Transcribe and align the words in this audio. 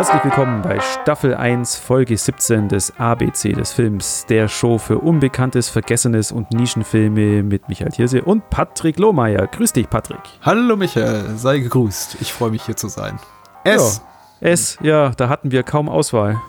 Herzlich 0.00 0.24
willkommen 0.24 0.62
bei 0.62 0.80
Staffel 0.80 1.34
1, 1.34 1.76
Folge 1.76 2.16
17 2.16 2.70
des 2.70 2.98
ABC 2.98 3.52
des 3.52 3.70
Films, 3.70 4.24
der 4.30 4.48
Show 4.48 4.78
für 4.78 4.96
Unbekanntes, 4.96 5.68
Vergessenes 5.68 6.32
und 6.32 6.52
Nischenfilme 6.52 7.42
mit 7.42 7.68
Michael 7.68 7.92
Thierse 7.92 8.22
und 8.22 8.48
Patrick 8.48 8.98
Lohmeier. 8.98 9.46
Grüß 9.46 9.74
dich, 9.74 9.90
Patrick. 9.90 10.22
Hallo, 10.40 10.74
Michael. 10.76 11.36
Sei 11.36 11.58
gegrüßt. 11.58 12.16
Ich 12.22 12.32
freue 12.32 12.50
mich, 12.50 12.64
hier 12.64 12.76
zu 12.76 12.88
sein. 12.88 13.18
S. 13.64 14.00
Ja, 14.40 14.48
S, 14.48 14.78
ja, 14.80 15.10
da 15.10 15.28
hatten 15.28 15.50
wir 15.50 15.64
kaum 15.64 15.90
Auswahl. 15.90 16.40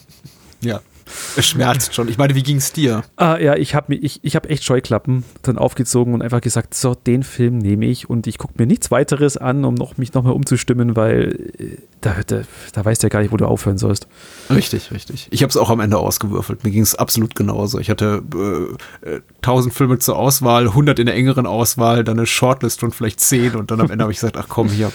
ja. 0.60 0.80
Es 1.36 1.46
schmerzt 1.46 1.94
schon. 1.94 2.08
Ich 2.08 2.18
meine, 2.18 2.34
wie 2.34 2.42
ging 2.42 2.56
es 2.56 2.72
dir? 2.72 3.02
Ah, 3.16 3.38
ja, 3.38 3.56
ich 3.56 3.74
habe 3.74 3.94
ich, 3.94 4.20
ich 4.22 4.36
hab 4.36 4.48
echt 4.48 4.64
Scheuklappen 4.64 5.24
dann 5.42 5.58
aufgezogen 5.58 6.14
und 6.14 6.22
einfach 6.22 6.40
gesagt, 6.40 6.74
so, 6.74 6.94
den 6.94 7.22
Film 7.22 7.58
nehme 7.58 7.86
ich 7.86 8.08
und 8.08 8.26
ich 8.26 8.38
gucke 8.38 8.54
mir 8.58 8.66
nichts 8.66 8.90
weiteres 8.90 9.36
an, 9.36 9.64
um 9.64 9.74
noch, 9.74 9.96
mich 9.96 10.14
nochmal 10.14 10.32
umzustimmen, 10.32 10.96
weil 10.96 11.50
äh, 11.58 11.76
da, 12.00 12.16
da, 12.26 12.42
da 12.72 12.84
weißt 12.84 13.02
du 13.02 13.06
ja 13.06 13.08
gar 13.08 13.20
nicht, 13.20 13.32
wo 13.32 13.36
du 13.36 13.46
aufhören 13.46 13.78
sollst. 13.78 14.06
Richtig, 14.48 14.90
richtig. 14.92 15.28
Ich 15.30 15.42
habe 15.42 15.50
es 15.50 15.56
auch 15.56 15.70
am 15.70 15.80
Ende 15.80 15.98
ausgewürfelt. 15.98 16.64
Mir 16.64 16.70
ging 16.70 16.82
es 16.82 16.94
absolut 16.94 17.34
genauso. 17.34 17.78
Ich 17.78 17.90
hatte 17.90 18.22
äh, 19.04 19.20
1000 19.36 19.72
äh, 19.72 19.76
Filme 19.76 19.98
zur 19.98 20.16
Auswahl, 20.16 20.68
100 20.68 20.98
in 20.98 21.06
der 21.06 21.14
engeren 21.14 21.46
Auswahl, 21.46 22.04
dann 22.04 22.18
eine 22.18 22.26
Shortlist 22.26 22.82
und 22.82 22.94
vielleicht 22.94 23.20
10 23.20 23.56
und 23.56 23.70
dann 23.70 23.80
am 23.80 23.90
Ende 23.90 24.04
habe 24.04 24.12
ich 24.12 24.18
gesagt, 24.18 24.36
ach 24.36 24.46
komm, 24.48 24.68
hier, 24.68 24.92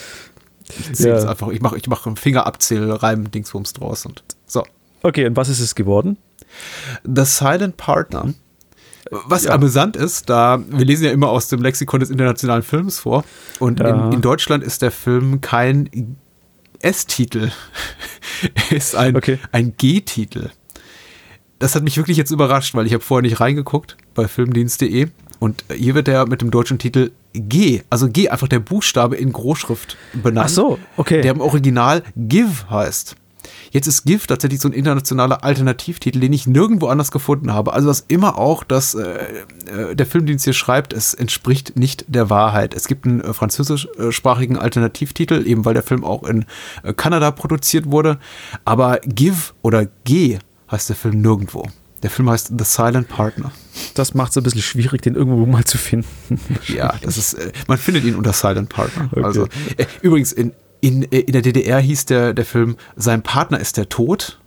ich 0.70 0.94
zähle 0.94 1.22
ja. 1.22 1.30
einfach, 1.30 1.50
ich 1.50 1.62
mache 1.62 1.78
ich 1.78 1.88
mach 1.88 2.06
einen 2.06 2.18
Fingerabzähl, 2.18 2.92
Reim, 2.92 3.30
Dingsbums 3.30 3.74
draus 3.74 4.06
und 4.06 4.24
so. 4.48 4.64
Okay, 5.06 5.28
und 5.28 5.38
was 5.38 5.50
ist 5.50 5.60
es 5.60 5.76
geworden? 5.76 6.18
The 7.04 7.26
Silent 7.26 7.78
Partner. 7.78 8.34
Was 9.12 9.44
ja. 9.44 9.52
amüsant 9.52 9.96
ist, 9.96 10.32
da 10.32 10.60
wir 10.68 10.84
lesen 10.84 11.06
ja 11.06 11.12
immer 11.12 11.30
aus 11.30 11.48
dem 11.48 11.62
Lexikon 11.62 12.00
des 12.00 12.10
internationalen 12.10 12.64
Films 12.64 12.98
vor 12.98 13.24
und 13.60 13.80
ja. 13.80 14.08
in, 14.08 14.14
in, 14.14 14.22
Deutschland 14.22 14.64
ist 14.64 14.82
der 14.82 14.90
Film 14.90 15.42
kein 15.42 16.18
S-Titel, 16.80 17.52
ist 18.72 18.96
ein, 18.96 19.16
okay. 19.16 19.38
ein 19.52 19.76
G-Titel. 19.78 20.50
Das 21.60 21.76
hat 21.76 21.84
mich 21.84 21.98
wirklich 21.98 22.18
jetzt 22.18 22.32
überrascht, 22.32 22.74
weil 22.74 22.88
ich 22.88 22.94
habe 22.94 23.04
vorher 23.04 23.22
nicht 23.22 23.40
reingeguckt 23.40 23.98
bei 24.16 24.28
filmdienst.de 24.28 25.10
und 25.38 25.66
hier 25.72 25.94
wird 25.94 26.08
er 26.08 26.28
mit 26.28 26.42
dem 26.42 26.50
deutschen 26.50 26.80
Titel 26.80 27.12
G, 27.34 27.84
also 27.92 28.10
G, 28.10 28.30
einfach 28.30 28.48
der 28.48 28.60
Buchstabe 28.60 29.18
in 29.18 29.32
Großschrift 29.32 29.98
benannt. 30.14 30.48
Ach 30.48 30.50
so, 30.50 30.80
okay. 30.98 31.22
Der 31.22 31.34
im 31.34 31.42
Original 31.42 32.02
Give 32.16 32.72
heißt. 32.72 33.16
Jetzt 33.76 33.88
ist 33.88 34.06
Gift 34.06 34.30
tatsächlich 34.30 34.62
so 34.62 34.70
ein 34.70 34.72
internationaler 34.72 35.44
Alternativtitel, 35.44 36.22
den 36.22 36.32
ich 36.32 36.48
nirgendwo 36.48 36.88
anders 36.88 37.12
gefunden 37.12 37.52
habe. 37.52 37.74
Also 37.74 37.90
was 37.90 38.06
immer 38.08 38.38
auch, 38.38 38.64
dass 38.64 38.96
äh, 38.96 39.18
äh, 39.66 39.96
der 39.98 40.06
Filmdienst 40.06 40.46
hier 40.46 40.54
schreibt, 40.54 40.94
es 40.94 41.14
entspricht 41.14 41.76
nicht 41.76 42.06
der 42.08 42.30
Wahrheit. 42.30 42.74
Es 42.74 42.88
gibt 42.88 43.06
einen 43.06 43.20
äh, 43.20 43.34
französischsprachigen 43.34 44.58
Alternativtitel, 44.58 45.46
eben 45.46 45.66
weil 45.66 45.74
der 45.74 45.84
Film 45.84 46.06
auch 46.06 46.24
in 46.24 46.46
äh, 46.84 46.94
Kanada 46.94 47.32
produziert 47.32 47.92
wurde. 47.92 48.18
Aber 48.64 49.00
Give 49.00 49.52
oder 49.62 49.88
G 50.06 50.40
heißt 50.72 50.88
der 50.88 50.96
Film 50.96 51.20
nirgendwo. 51.20 51.68
Der 52.02 52.10
Film 52.10 52.30
heißt 52.30 52.54
The 52.58 52.64
Silent 52.64 53.10
Partner. 53.10 53.52
Das 53.94 54.14
macht 54.14 54.32
es 54.32 54.38
ein 54.38 54.44
bisschen 54.44 54.62
schwierig, 54.62 55.02
den 55.02 55.16
irgendwo 55.16 55.46
mal 55.46 55.66
zu 55.66 55.78
finden. 55.78 56.40
ja, 56.68 56.94
das 57.02 57.18
ist, 57.18 57.34
äh, 57.34 57.52
man 57.68 57.78
findet 57.78 58.06
ihn 58.06 58.16
unter 58.16 58.32
Silent 58.32 58.70
Partner. 58.70 59.10
Okay. 59.12 59.22
Also, 59.22 59.48
äh, 59.76 59.86
übrigens, 60.02 60.32
in, 60.32 60.54
in, 60.86 61.12
äh, 61.12 61.20
in 61.20 61.34
der 61.34 61.42
DDR 61.42 61.80
hieß 61.80 62.06
der, 62.06 62.34
der 62.34 62.46
Film 62.46 62.78
Sein 62.96 63.24
Partner 63.24 63.60
ist 63.60 63.78
der 63.78 63.90
Tod. 63.90 64.40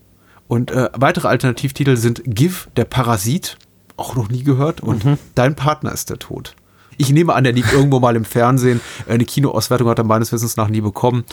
Und 0.47 0.71
äh, 0.71 0.89
weitere 0.95 1.29
Alternativtitel 1.29 1.97
sind 1.97 2.23
Give, 2.25 2.69
der 2.77 2.85
Parasit, 2.85 3.59
auch 3.97 4.15
noch 4.15 4.31
nie 4.31 4.45
gehört, 4.45 4.81
und 4.81 5.05
mhm. 5.05 5.19
Dein 5.35 5.57
Partner 5.57 5.93
ist 5.93 6.09
der 6.09 6.19
Tod. 6.19 6.55
Ich 6.97 7.11
nehme 7.11 7.35
an, 7.35 7.45
der 7.45 7.53
liegt 7.53 7.73
irgendwo 7.73 8.01
mal 8.01 8.17
im 8.17 8.25
Fernsehen. 8.25 8.81
Eine 9.09 9.25
Kinoauswertung 9.25 9.89
hat 9.89 9.99
er 9.99 10.05
meines 10.05 10.33
Wissens 10.33 10.57
nach 10.57 10.69
nie 10.69 10.81
bekommen. 10.81 11.25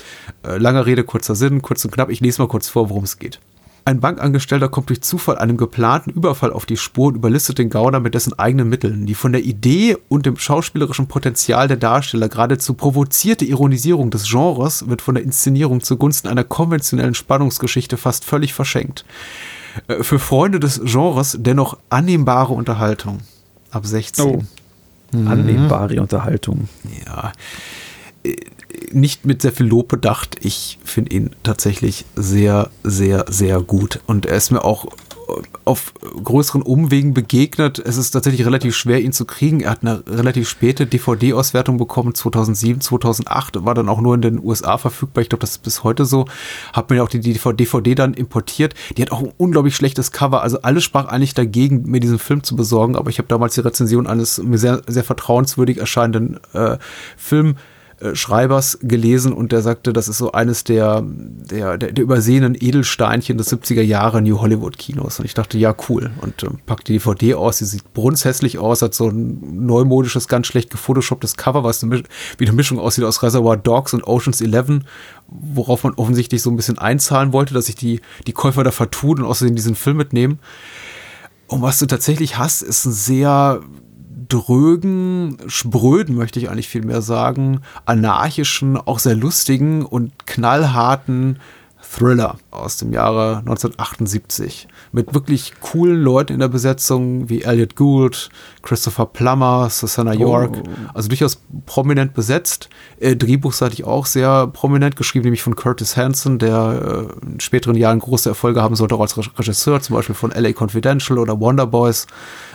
Äh, 0.44 0.58
lange 0.58 0.86
Rede, 0.86 1.04
kurzer 1.04 1.36
Sinn, 1.36 1.62
kurz 1.62 1.86
und 1.86 1.92
knapp. 1.92 2.10
Ich 2.10 2.20
lese 2.20 2.42
mal 2.42 2.48
kurz 2.48 2.68
vor, 2.68 2.90
worum 2.90 3.04
es 3.04 3.18
geht. 3.18 3.40
Ein 3.88 4.00
Bankangestellter 4.00 4.68
kommt 4.68 4.90
durch 4.90 5.04
Zufall 5.04 5.38
einem 5.38 5.58
geplanten 5.58 6.10
Überfall 6.10 6.52
auf 6.52 6.66
die 6.66 6.76
Spur 6.76 7.10
und 7.10 7.16
überlistet 7.18 7.60
den 7.60 7.70
Gauner 7.70 8.00
mit 8.00 8.16
dessen 8.16 8.38
eigenen 8.40 8.68
Mitteln. 8.68 9.06
Die 9.06 9.14
von 9.14 9.32
der 9.32 9.44
Idee 9.44 9.96
und 10.10 10.26
dem 10.26 10.38
schauspielerischen 10.38 11.08
Potenzial 11.08 11.68
der 11.68 11.78
Darsteller 11.78 12.28
geradezu 12.28 12.74
provozierte 12.74 13.46
Ironisierung 13.46 14.10
des 14.10 14.28
Genres 14.28 14.90
wird 14.90 15.04
von 15.04 15.14
der 15.14 15.24
Inszenierung 15.24 15.82
zugunsten 15.82 16.30
einer 16.30 16.44
konventionellen 16.44 17.14
Spannungsgeschichte 17.14 17.96
fast 17.96 18.26
völlig 18.26 18.56
verschenkt. 18.56 19.06
Äh, 19.88 20.02
für 20.02 20.18
Freunde 20.18 20.60
des 20.60 20.82
Genres 20.84 21.38
dennoch 21.40 21.78
annehmbare 21.92 22.54
Unterhaltung. 22.54 23.20
Ab 23.70 23.86
16. 23.86 24.26
Oh. 24.26 24.44
Mhm. 25.12 25.28
Annehmbare 25.28 26.02
Unterhaltung. 26.02 26.70
Ja 27.06 27.34
äh, 28.24 28.36
nicht 28.96 29.26
mit 29.26 29.42
sehr 29.42 29.52
viel 29.52 29.68
Lob 29.68 29.90
bedacht. 29.90 30.38
Ich 30.42 30.80
finde 30.84 31.14
ihn 31.14 31.32
tatsächlich 31.44 32.06
sehr, 32.16 32.70
sehr, 32.84 33.26
sehr 33.30 33.62
gut. 33.62 34.00
Und 34.08 34.26
er 34.26 34.38
ist 34.38 34.52
mir 34.52 34.64
auch 34.64 34.88
auf 35.64 35.94
größeren 36.24 36.62
Umwegen 36.62 37.14
begegnet. 37.14 37.80
Es 37.80 37.98
ist 37.98 38.12
tatsächlich 38.12 38.46
relativ 38.46 38.76
schwer, 38.76 39.02
ihn 39.02 39.12
zu 39.12 39.26
kriegen. 39.26 39.62
Er 39.62 39.72
hat 39.72 39.82
eine 39.82 40.04
relativ 40.08 40.48
späte 40.48 40.86
DVD-Auswertung 40.86 41.78
bekommen, 41.78 42.14
2007, 42.14 42.82
2008, 42.82 43.66
war 43.66 43.74
dann 43.74 43.90
auch 43.90 44.02
nur 44.02 44.16
in 44.16 44.22
den 44.22 44.44
USA 44.44 44.78
verfügbar. 44.78 45.24
Ich 45.24 45.30
glaube, 45.30 45.42
das 45.42 45.52
ist 45.52 45.64
bis 45.64 45.84
heute 45.84 46.06
so. 46.06 46.26
Hab 46.74 46.90
mir 46.90 47.04
auch 47.04 47.10
die 47.10 47.20
DVD 47.20 47.96
dann 47.96 48.14
importiert. 48.14 48.76
Die 48.96 49.02
hat 49.02 49.12
auch 49.12 49.22
ein 49.22 49.34
unglaublich 49.38 49.76
schlechtes 49.76 50.12
Cover. 50.12 50.42
Also 50.42 50.62
alles 50.62 50.84
sprach 50.84 51.08
eigentlich 51.08 51.34
dagegen, 51.34 51.84
mir 51.90 52.00
diesen 52.00 52.20
Film 52.20 52.44
zu 52.44 52.56
besorgen. 52.56 52.96
Aber 52.96 53.10
ich 53.10 53.18
habe 53.18 53.28
damals 53.28 53.56
die 53.56 53.62
Rezension 53.62 54.08
eines 54.08 54.38
mir 54.38 54.58
sehr, 54.58 54.82
sehr 54.88 55.04
vertrauenswürdig 55.04 55.80
erscheinenden 55.80 56.40
äh, 56.54 56.78
Film 57.18 57.52
äh, 57.52 57.75
Schreibers 58.14 58.78
gelesen 58.82 59.34
und 59.34 59.52
der 59.52 59.62
sagte, 59.62 59.94
das 59.94 60.08
ist 60.08 60.18
so 60.18 60.34
eines 60.34 60.64
der, 60.64 61.02
der, 61.06 61.78
der, 61.78 61.92
der 61.92 62.04
übersehenen 62.04 62.54
Edelsteinchen 62.54 63.38
des 63.38 63.52
70er 63.52 63.82
Jahre 63.82 64.22
New 64.22 64.42
Hollywood 64.42 64.78
Kinos. 64.78 65.20
Und 65.20 65.26
ich 65.26 65.34
dachte, 65.34 65.58
ja, 65.58 65.76
cool. 65.90 66.12
Und 66.22 66.44
äh, 66.44 66.50
packt 66.66 66.88
die 66.88 66.94
DVD 66.94 67.36
aus, 67.36 67.58
die 67.58 67.66
sieht 67.66 67.94
brunshässlich 67.94 68.60
aus, 68.60 68.82
hat 68.82 68.94
so 68.94 69.10
ein 69.10 69.66
neumodisches, 69.66 70.28
ganz 70.28 70.48
schlecht 70.48 70.70
gefotoshopptes 70.70 71.38
Cover, 71.38 71.64
was 71.64 71.84
eine, 71.84 72.04
wie 72.38 72.46
eine 72.46 72.56
Mischung 72.56 72.80
aussieht 72.80 73.06
aus 73.06 73.24
Reservoir 73.24 73.58
Dogs 73.58 73.94
und 73.94 74.06
Oceans 74.06 74.42
11, 74.42 74.82
worauf 75.28 75.84
man 75.84 75.94
offensichtlich 75.94 76.42
so 76.42 76.50
ein 76.50 76.58
bisschen 76.58 76.78
einzahlen 76.78 77.34
wollte, 77.34 77.54
dass 77.54 77.68
sich 77.68 77.76
die, 77.76 78.02
die 78.28 78.34
Käufer 78.34 78.64
da 78.64 78.72
vertun 78.72 79.20
und 79.20 79.26
außerdem 79.26 79.56
diesen 79.56 79.76
Film 79.76 79.98
mitnehmen. 79.98 80.40
Und 81.48 81.62
was 81.62 81.80
du 81.80 81.86
tatsächlich 81.86 82.38
hast, 82.38 82.62
ist 82.62 82.86
ein 82.86 82.92
sehr 82.92 83.62
drögen, 84.28 85.38
spröden, 85.48 86.16
möchte 86.16 86.40
ich 86.40 86.50
eigentlich 86.50 86.68
viel 86.68 86.86
mehr 86.86 87.02
sagen, 87.02 87.62
anarchischen, 87.86 88.78
auch 88.78 89.00
sehr 89.00 89.16
lustigen 89.16 89.86
und 89.86 90.26
knallharten 90.26 91.40
Thriller 91.86 92.38
aus 92.52 92.78
dem 92.78 92.92
Jahre 92.92 93.38
1978 93.40 94.68
mit 94.92 95.14
wirklich 95.14 95.54
coolen 95.62 96.02
Leuten 96.02 96.34
in 96.34 96.40
der 96.40 96.48
Besetzung 96.48 97.30
wie 97.30 97.44
Elliot 97.44 97.76
Gould, 97.76 98.30
Christopher 98.62 99.06
Plummer, 99.06 99.70
Susanna 99.70 100.12
oh. 100.12 100.20
York, 100.20 100.58
oh. 100.58 100.70
also 100.94 101.10
durchaus 101.10 101.42
prominent 101.66 102.14
besetzt. 102.14 102.70
Äh, 103.00 103.16
drehbuchseitig 103.16 103.84
auch 103.84 104.06
sehr 104.06 104.48
prominent 104.48 104.96
geschrieben, 104.96 105.24
nämlich 105.24 105.44
von 105.44 105.56
Curtis 105.56 105.96
Hanson, 105.98 106.40
der 106.40 107.10
äh, 107.24 107.26
in 107.26 107.40
späteren 107.40 107.76
Jahren 107.76 108.00
große 108.00 108.30
Erfolge 108.30 108.62
haben 108.62 108.76
sollte, 108.76 108.96
auch 108.96 109.02
als 109.02 109.18
Regisseur, 109.18 109.82
zum 109.82 109.96
Beispiel 109.96 110.16
von 110.16 110.32
LA 110.32 110.54
Confidential 110.54 111.20
oder 111.20 111.40
Wonder 111.40 111.68
Boys, 111.68 112.08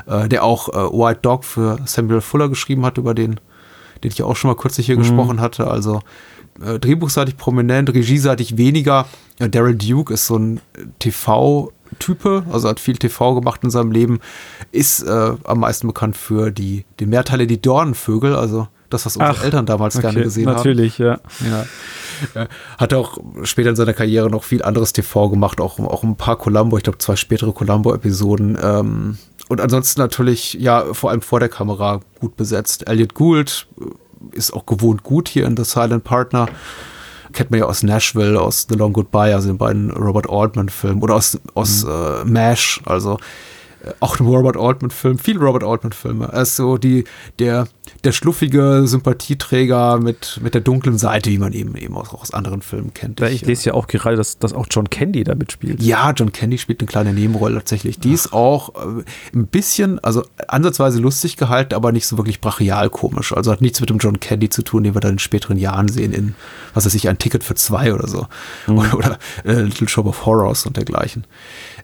äh, 0.06 0.28
der 0.28 0.44
auch 0.44 0.68
äh, 0.68 0.72
White 0.72 1.20
Dog 1.22 1.44
für 1.44 1.78
Samuel 1.84 2.20
Fuller 2.20 2.48
geschrieben 2.48 2.84
hat, 2.84 2.98
über 2.98 3.14
den, 3.14 3.40
den 4.02 4.10
ich 4.10 4.22
auch 4.22 4.36
schon 4.36 4.50
mal 4.50 4.56
kürzlich 4.56 4.86
hier 4.86 4.96
mhm. 4.96 5.02
gesprochen 5.02 5.40
hatte. 5.40 5.66
Also 5.68 6.00
äh, 6.64 6.78
drehbuchseitig 6.78 7.36
prominent, 7.36 7.92
regieseitig 7.92 8.56
weniger. 8.56 9.06
Ja, 9.38 9.48
Daryl 9.48 9.74
Duke 9.74 10.12
ist 10.12 10.26
so 10.26 10.36
ein 10.36 10.60
äh, 10.76 10.84
TV- 11.00 11.72
Type, 11.98 12.44
also 12.52 12.68
hat 12.68 12.78
viel 12.78 12.96
TV 12.96 13.34
gemacht 13.34 13.64
in 13.64 13.70
seinem 13.70 13.90
Leben, 13.90 14.20
ist 14.70 15.02
äh, 15.02 15.32
am 15.42 15.58
meisten 15.60 15.88
bekannt 15.88 16.16
für 16.16 16.52
die, 16.52 16.84
die 17.00 17.06
Mehrteile 17.06 17.48
die 17.48 17.60
Dornenvögel, 17.60 18.36
also 18.36 18.68
das, 18.90 19.06
was 19.06 19.16
unsere 19.16 19.38
Ach, 19.38 19.44
Eltern 19.44 19.66
damals 19.66 19.96
okay, 19.96 20.02
gerne 20.02 20.22
gesehen 20.22 20.44
natürlich, 20.44 20.98
haben. 20.98 21.20
Natürlich, 21.22 21.52
ja. 22.34 22.42
ja. 22.42 22.48
Hat 22.78 22.92
auch 22.92 23.18
später 23.44 23.70
in 23.70 23.76
seiner 23.76 23.92
Karriere 23.92 24.28
noch 24.28 24.44
viel 24.44 24.62
anderes 24.62 24.92
TV 24.92 25.30
gemacht, 25.30 25.60
auch, 25.60 25.78
auch 25.78 26.02
ein 26.02 26.16
paar 26.16 26.36
Columbo, 26.36 26.76
ich 26.76 26.82
glaube 26.82 26.98
zwei 26.98 27.16
spätere 27.16 27.52
Columbo-Episoden. 27.52 28.58
Ähm, 28.62 29.18
und 29.48 29.60
ansonsten 29.60 30.00
natürlich, 30.00 30.54
ja, 30.54 30.92
vor 30.92 31.10
allem 31.10 31.22
vor 31.22 31.40
der 31.40 31.48
Kamera 31.48 32.00
gut 32.20 32.36
besetzt. 32.36 32.86
Elliot 32.88 33.14
Gould 33.14 33.66
ist 34.32 34.52
auch 34.52 34.66
gewohnt 34.66 35.02
gut 35.02 35.28
hier 35.28 35.46
in 35.46 35.56
The 35.56 35.64
Silent 35.64 36.04
Partner 36.04 36.46
kennt 37.32 37.50
man 37.50 37.60
ja 37.60 37.66
aus 37.66 37.82
Nashville, 37.82 38.40
aus 38.40 38.66
The 38.68 38.74
Long 38.74 38.92
Goodbye, 38.92 39.34
also 39.34 39.48
den 39.48 39.58
beiden 39.58 39.90
Robert 39.90 40.28
Altman-Filmen 40.28 41.02
oder 41.02 41.14
aus, 41.14 41.38
aus 41.54 41.84
mhm. 41.84 41.90
äh, 41.90 42.24
MASH. 42.24 42.80
Also 42.84 43.18
auch 44.00 44.20
ein 44.20 44.26
Robert 44.26 44.56
Altman-Film, 44.56 45.18
viele 45.18 45.40
Robert 45.40 45.64
Altman-Filme. 45.64 46.28
Er 46.32 46.42
ist 46.42 46.56
so 46.56 46.76
die, 46.76 47.04
der, 47.38 47.66
der 48.04 48.12
schluffige 48.12 48.82
Sympathieträger 48.86 49.98
mit, 49.98 50.38
mit 50.42 50.54
der 50.54 50.60
dunklen 50.60 50.98
Seite, 50.98 51.30
wie 51.30 51.38
man 51.38 51.52
eben, 51.52 51.76
eben 51.76 51.96
auch 51.96 52.12
aus 52.14 52.32
anderen 52.32 52.62
Filmen 52.62 52.92
kennt. 52.92 53.20
Ja, 53.20 53.28
ich, 53.28 53.42
ich 53.42 53.48
lese 53.48 53.70
ja 53.70 53.74
auch 53.74 53.86
gerade, 53.86 54.16
dass, 54.16 54.38
dass 54.38 54.52
auch 54.52 54.66
John 54.70 54.90
Candy 54.90 55.24
da 55.24 55.34
mitspielt. 55.34 55.82
Ja, 55.82 56.12
John 56.12 56.32
Candy 56.32 56.58
spielt 56.58 56.80
eine 56.80 56.88
kleine 56.88 57.14
Nebenrolle 57.14 57.56
tatsächlich. 57.56 57.98
Die 57.98 58.10
Ach. 58.10 58.14
ist 58.14 58.32
auch 58.32 58.74
äh, 58.74 59.02
ein 59.34 59.46
bisschen, 59.46 59.98
also 60.00 60.24
ansatzweise 60.46 61.00
lustig 61.00 61.36
gehalten, 61.36 61.74
aber 61.74 61.92
nicht 61.92 62.06
so 62.06 62.18
wirklich 62.18 62.40
brachial 62.40 62.90
komisch. 62.90 63.32
Also 63.32 63.50
hat 63.50 63.62
nichts 63.62 63.80
mit 63.80 63.88
dem 63.88 63.98
John 63.98 64.20
Candy 64.20 64.50
zu 64.50 64.62
tun, 64.62 64.84
den 64.84 64.94
wir 64.94 65.00
dann 65.00 65.12
in 65.12 65.18
späteren 65.18 65.56
Jahren 65.56 65.88
sehen 65.88 66.12
in, 66.12 66.34
was 66.74 66.84
weiß 66.84 66.94
ich, 66.94 67.08
ein 67.08 67.18
Ticket 67.18 67.44
für 67.44 67.54
zwei 67.54 67.94
oder 67.94 68.06
so. 68.06 68.26
Mhm. 68.66 68.78
Oder, 68.78 68.94
oder 68.96 69.18
äh, 69.44 69.62
Little 69.62 69.88
Shop 69.88 70.06
of 70.06 70.26
Horrors 70.26 70.66
und 70.66 70.76
dergleichen. 70.76 71.24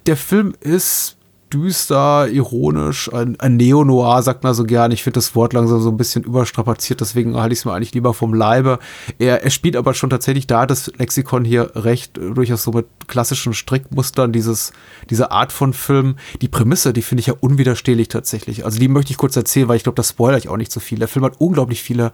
Der 0.07 0.17
Film 0.17 0.55
ist 0.61 1.17
düster, 1.57 2.29
ironisch, 2.29 3.13
ein, 3.13 3.39
ein 3.41 3.57
Neo-Noir, 3.57 4.23
sagt 4.23 4.45
man 4.45 4.55
so 4.55 4.65
gern. 4.65 4.93
Ich 4.93 5.03
finde 5.03 5.15
das 5.15 5.35
Wort 5.35 5.53
langsam 5.53 5.81
so 5.81 5.91
ein 5.91 5.97
bisschen 5.97 6.23
überstrapaziert, 6.23 7.01
deswegen 7.01 7.37
halte 7.37 7.53
ich 7.55 7.61
es 7.61 7.65
mir 7.65 7.73
eigentlich 7.73 7.95
lieber 7.95 8.15
vom 8.15 8.35
Leibe. 8.35 8.79
Er, 9.19 9.43
er 9.43 9.51
spielt 9.51 9.77
aber 9.77 9.95
schon 9.95 10.11
tatsächlich 10.11 10.47
da 10.47 10.67
das 10.67 10.93
Lexikon 10.99 11.45
hier 11.45 11.73
recht, 11.75 12.19
äh, 12.19 12.31
durchaus 12.33 12.63
so 12.63 12.73
mit 12.73 12.87
klassischen 13.07 13.55
Strickmustern, 13.55 14.33
dieses, 14.33 14.73
diese 15.09 15.31
Art 15.31 15.53
von 15.53 15.73
Film. 15.73 16.17
Die 16.41 16.49
Prämisse, 16.49 16.93
die 16.93 17.03
finde 17.03 17.21
ich 17.21 17.27
ja 17.27 17.35
unwiderstehlich 17.41 18.09
tatsächlich. 18.09 18.65
Also 18.65 18.79
die 18.79 18.89
möchte 18.89 19.11
ich 19.11 19.17
kurz 19.17 19.37
erzählen, 19.37 19.69
weil 19.69 19.77
ich 19.77 19.85
glaube, 19.85 19.97
das 19.97 20.11
spoilere 20.11 20.39
ich 20.39 20.49
auch 20.49 20.57
nicht 20.57 20.73
so 20.73 20.81
viel. 20.81 20.99
Der 20.99 21.09
Film 21.09 21.25
hat 21.25 21.35
unglaublich 21.39 21.83
viele 21.83 22.11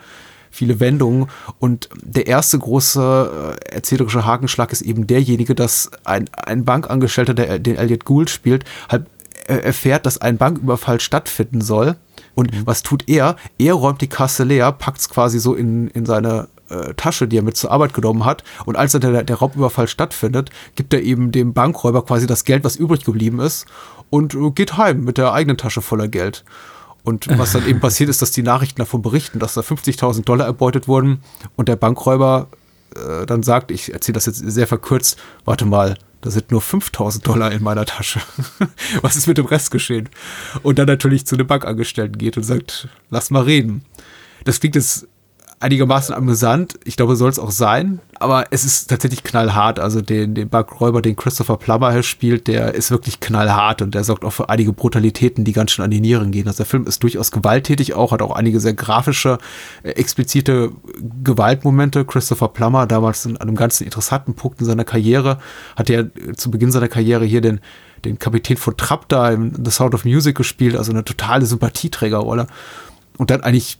viele 0.53 0.79
Wendungen. 0.79 1.27
Und 1.59 1.89
der 2.00 2.29
erste 2.29 2.59
große 2.59 3.56
äh, 3.59 3.75
erzählerische 3.75 4.25
Hakenschlag 4.25 4.71
ist 4.71 4.83
eben 4.83 5.09
derjenige, 5.09 5.56
dass 5.56 5.91
ein, 6.05 6.29
ein 6.35 6.65
Bankangestellter, 6.65 7.35
der 7.35 7.59
den 7.59 7.77
Elliot 7.77 8.05
Gould 8.05 8.31
spielt, 8.31 8.65
halt 8.89 9.06
erfährt, 9.49 10.06
dass 10.06 10.19
ein 10.19 10.39
Banküberfall 10.39 11.00
stattfinden 11.00 11.61
soll. 11.61 11.97
Und 12.35 12.53
mhm. 12.53 12.67
was 12.67 12.83
tut 12.83 13.09
er? 13.09 13.37
Er 13.59 13.75
räumt 13.75 14.00
die 14.00 14.09
Kasse 14.09 14.44
leer, 14.44 14.73
packt 14.73 14.99
es 14.99 15.09
quasi 15.09 15.39
so 15.39 15.55
in, 15.55 15.89
in 15.89 16.06
seine 16.06 16.49
äh, 16.71 16.94
Tasche, 16.94 17.29
die 17.29 17.37
er 17.37 17.43
mit 17.43 17.56
zur 17.56 17.71
Arbeit 17.71 17.94
genommen 17.94 18.25
hat. 18.25 18.43
Und 18.65 18.77
als 18.77 18.93
dann 18.93 19.00
der, 19.00 19.25
der 19.25 19.37
Raubüberfall 19.37 19.89
stattfindet, 19.89 20.50
gibt 20.75 20.94
er 20.94 21.03
eben 21.03 21.33
dem 21.33 21.53
Bankräuber 21.53 22.05
quasi 22.05 22.27
das 22.27 22.44
Geld, 22.44 22.65
was 22.65 22.77
übrig 22.77 23.05
geblieben 23.05 23.41
ist, 23.41 23.67
und 24.11 24.35
äh, 24.35 24.50
geht 24.50 24.77
heim 24.77 25.05
mit 25.05 25.19
der 25.19 25.33
eigenen 25.33 25.59
Tasche 25.59 25.83
voller 25.83 26.09
Geld. 26.09 26.44
Und 27.05 27.27
was 27.37 27.53
dann 27.53 27.67
eben 27.67 27.81
passiert 27.81 28.09
ist, 28.09 28.23
dass 28.23 28.31
die 28.31 28.43
Nachrichten 28.43 28.79
davon 28.79 29.03
berichten, 29.03 29.39
dass 29.39 29.55
da 29.55 29.61
50.000 29.61 30.25
Dollar 30.25 30.47
erbeutet 30.47 30.89
wurden 30.89 31.23
und 31.56 31.69
der 31.69 31.77
Bankräuber 31.77 32.49
äh, 32.94 33.27
dann 33.27 33.43
sagt, 33.43 33.71
ich 33.71 33.93
erzähle 33.93 34.15
das 34.15 34.27
jetzt 34.27 34.39
sehr 34.39 34.67
verkürzt, 34.67 35.19
warte 35.44 35.67
mal, 35.67 35.97
da 36.22 36.30
sind 36.30 36.50
nur 36.52 36.62
5000 36.62 37.26
Dollar 37.26 37.52
in 37.52 37.62
meiner 37.62 37.84
Tasche. 37.84 38.20
Was 39.02 39.16
ist 39.16 39.26
mit 39.26 39.38
dem 39.38 39.46
Rest 39.46 39.72
geschehen? 39.72 40.08
Und 40.62 40.78
dann 40.78 40.86
natürlich 40.86 41.26
zu 41.26 41.36
dem 41.36 41.48
Bankangestellten 41.48 42.16
geht 42.16 42.36
und 42.36 42.44
sagt, 42.44 42.88
lass 43.10 43.30
mal 43.30 43.42
reden. 43.42 43.84
Das 44.44 44.60
klingt 44.60 44.76
jetzt 44.76 45.08
einigermaßen 45.62 46.14
amüsant. 46.14 46.79
Ich 46.85 46.97
glaube, 46.97 47.17
soll 47.17 47.31
es 47.31 47.38
auch 47.38 47.50
sein. 47.50 48.00
Aber 48.19 48.47
es 48.50 48.64
ist 48.64 48.88
tatsächlich 48.88 49.25
knallhart. 49.25 49.81
Also 49.81 50.00
den, 50.00 50.35
den 50.35 50.49
Bankräuber, 50.49 51.03
den 51.03 51.17
Christopher 51.17 51.56
Plummer 51.56 51.93
hier 51.93 52.03
spielt, 52.03 52.47
der 52.47 52.75
ist 52.75 52.91
wirklich 52.91 53.20
knallhart 53.20 53.82
und 53.82 53.94
der 53.94 54.05
sorgt 54.05 54.25
auch 54.25 54.32
für 54.32 54.49
einige 54.49 54.73
Brutalitäten, 54.73 55.44
die 55.44 55.53
ganz 55.53 55.73
schön 55.73 55.85
an 55.85 55.91
die 55.91 56.00
Nieren 56.00 56.31
gehen. 56.31 56.47
Also 56.47 56.59
der 56.59 56.67
Film 56.67 56.87
ist 56.87 57.03
durchaus 57.03 57.31
gewalttätig 57.31 57.94
auch, 57.94 58.12
hat 58.12 58.23
auch 58.23 58.32
einige 58.32 58.61
sehr 58.61 58.75
grafische, 58.75 59.38
äh, 59.82 59.91
explizite 59.91 60.73
Gewaltmomente. 61.25 62.05
Christopher 62.05 62.49
Plummer, 62.49 62.87
damals 62.87 63.26
an 63.26 63.37
einem 63.37 63.56
ganz 63.56 63.81
interessanten 63.81 64.35
Punkt 64.35 64.61
in 64.61 64.67
seiner 64.67 64.85
Karriere, 64.85 65.38
hat 65.76 65.91
er 65.91 66.11
zu 66.37 66.50
Beginn 66.50 66.73
seiner 66.73 66.88
Karriere 66.88 67.25
hier 67.25 67.41
den 67.41 67.61
den 68.05 68.19
Kapitän 68.19 68.56
von 68.56 68.76
Trapp 68.76 69.08
da 69.08 69.31
in 69.31 69.65
The 69.65 69.70
Sound 69.70 69.94
of 69.94 70.05
Music 70.05 70.37
gespielt, 70.37 70.76
also 70.76 70.91
eine 70.91 71.05
totale 71.05 71.47
Sympathieträgerrolle. 71.47 72.49
Und 73.17 73.31
dann 73.31 73.43
eigentlich 73.43 73.79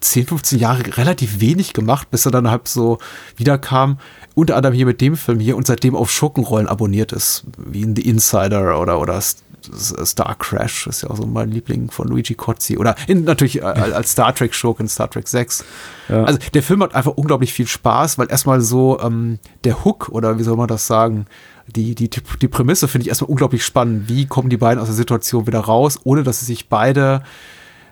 10, 0.00 0.26
15 0.26 0.58
Jahre 0.58 0.96
relativ 0.96 1.40
wenig 1.40 1.72
gemacht, 1.72 2.10
bis 2.10 2.26
er 2.26 2.32
dann 2.32 2.50
halt 2.50 2.68
so 2.68 2.98
wiederkam. 3.36 3.98
Unter 4.34 4.56
anderem 4.56 4.74
hier 4.74 4.86
mit 4.86 5.00
dem 5.00 5.16
Film 5.16 5.40
hier 5.40 5.56
und 5.56 5.66
seitdem 5.66 5.94
auf 5.94 6.10
Schurkenrollen 6.10 6.66
abonniert 6.66 7.12
ist, 7.12 7.44
wie 7.56 7.82
in 7.82 7.94
The 7.94 8.08
Insider 8.08 8.80
oder, 8.80 9.00
oder 9.00 9.20
Star 9.20 10.34
Crash, 10.38 10.86
ist 10.86 11.02
ja 11.02 11.10
auch 11.10 11.16
so 11.16 11.26
mein 11.26 11.50
Liebling 11.50 11.90
von 11.90 12.08
Luigi 12.08 12.34
Cozzi. 12.34 12.78
Oder 12.78 12.96
in, 13.06 13.24
natürlich 13.24 13.62
als 13.64 14.12
Star 14.12 14.34
Trek 14.34 14.54
Schurke 14.54 14.82
in 14.82 14.88
Star 14.88 15.10
Trek 15.10 15.28
6. 15.28 15.64
Ja. 16.08 16.24
Also 16.24 16.38
der 16.52 16.62
Film 16.62 16.82
hat 16.82 16.94
einfach 16.94 17.12
unglaublich 17.12 17.52
viel 17.52 17.66
Spaß, 17.66 18.18
weil 18.18 18.30
erstmal 18.30 18.60
so 18.60 18.98
ähm, 19.00 19.38
der 19.64 19.84
Hook 19.84 20.08
oder 20.08 20.38
wie 20.38 20.42
soll 20.42 20.56
man 20.56 20.68
das 20.68 20.86
sagen, 20.86 21.26
die, 21.66 21.94
die, 21.94 22.10
die 22.10 22.48
Prämisse 22.48 22.88
finde 22.88 23.04
ich 23.04 23.08
erstmal 23.08 23.30
unglaublich 23.30 23.64
spannend. 23.64 24.08
Wie 24.08 24.26
kommen 24.26 24.50
die 24.50 24.56
beiden 24.56 24.80
aus 24.80 24.88
der 24.88 24.96
Situation 24.96 25.46
wieder 25.46 25.60
raus, 25.60 25.98
ohne 26.04 26.22
dass 26.22 26.40
sie 26.40 26.46
sich 26.46 26.68
beide 26.68 27.22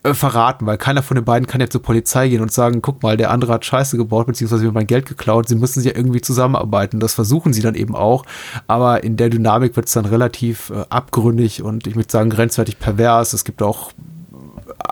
äh, 0.03 0.15
verraten, 0.15 0.67
weil 0.67 0.79
keiner 0.79 1.03
von 1.03 1.15
den 1.15 1.25
beiden 1.25 1.47
kann 1.47 1.61
ja 1.61 1.69
zur 1.69 1.83
Polizei 1.83 2.29
gehen 2.29 2.41
und 2.41 2.53
sagen, 2.53 2.83
guck 2.83 3.03
mal, 3.03 3.17
der 3.17 3.31
andere 3.31 3.53
hat 3.53 3.65
Scheiße 3.65 3.97
gebaut, 3.97 4.27
beziehungsweise 4.27 4.65
mir 4.65 4.73
mein 4.73 4.87
Geld 4.87 5.07
geklaut. 5.07 5.49
Sie 5.49 5.57
müssen 5.57 5.83
ja 5.83 5.93
irgendwie 5.95 6.21
zusammenarbeiten. 6.21 7.01
Das 7.01 7.15
versuchen 7.15 7.53
sie 7.53 7.63
dann 7.63 7.75
eben 7.75 7.95
auch. 7.95 8.25
Aber 8.67 9.05
in 9.05 9.17
der 9.17 9.29
Dynamik 9.29 9.77
wird 9.77 9.87
es 9.87 9.93
dann 9.93 10.07
relativ 10.07 10.71
äh, 10.71 10.85
abgründig 10.89 11.63
und 11.63 11.87
ich 11.87 11.97
würde 11.97 12.11
sagen 12.11 12.31
grenzwertig 12.31 12.79
pervers. 12.79 13.33
Es 13.33 13.45
gibt 13.45 13.63
auch 13.63 13.93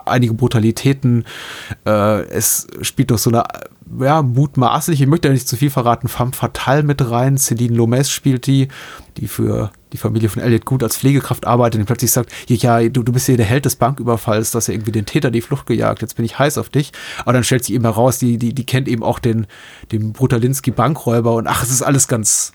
einige 0.05 0.33
Brutalitäten. 0.33 1.25
Äh, 1.85 2.23
es 2.29 2.67
spielt 2.81 3.11
doch 3.11 3.17
so 3.17 3.29
eine 3.29 3.45
ja, 3.99 4.21
mutmaßlich, 4.21 5.01
ich 5.01 5.07
möchte 5.07 5.29
ja 5.29 5.33
nicht 5.33 5.47
zu 5.47 5.57
viel 5.57 5.71
verraten, 5.71 6.07
femme 6.07 6.33
fatale 6.33 6.83
mit 6.83 7.09
rein. 7.09 7.37
Celine 7.37 7.75
Lomez 7.75 8.09
spielt 8.09 8.45
die, 8.45 8.67
die 9.17 9.27
für 9.27 9.71
die 9.93 9.97
Familie 9.97 10.29
von 10.29 10.41
Elliot 10.41 10.65
gut 10.65 10.83
als 10.83 10.97
Pflegekraft 10.97 11.47
arbeitet 11.47 11.79
und 11.79 11.85
plötzlich 11.85 12.11
sagt, 12.11 12.31
ja, 12.47 12.87
du, 12.89 13.03
du 13.03 13.11
bist 13.11 13.25
hier 13.25 13.37
der 13.37 13.45
Held 13.45 13.65
des 13.65 13.75
Banküberfalls, 13.75 14.51
dass 14.51 14.67
er 14.67 14.75
irgendwie 14.75 14.91
den 14.91 15.05
Täter 15.05 15.31
die 15.31 15.41
Flucht 15.41 15.65
gejagt, 15.65 16.01
jetzt 16.01 16.15
bin 16.15 16.25
ich 16.25 16.37
heiß 16.37 16.57
auf 16.57 16.69
dich. 16.69 16.91
Aber 17.21 17.33
dann 17.33 17.43
stellt 17.43 17.63
sich 17.63 17.75
eben 17.75 17.85
heraus, 17.85 18.19
die, 18.19 18.37
die, 18.37 18.53
die 18.53 18.65
kennt 18.65 18.87
eben 18.87 19.03
auch 19.03 19.19
den, 19.19 19.47
den 19.91 20.13
Brutalinski-Bankräuber 20.13 21.33
und 21.33 21.47
ach, 21.47 21.63
es 21.63 21.71
ist 21.71 21.81
alles 21.81 22.07
ganz, 22.07 22.51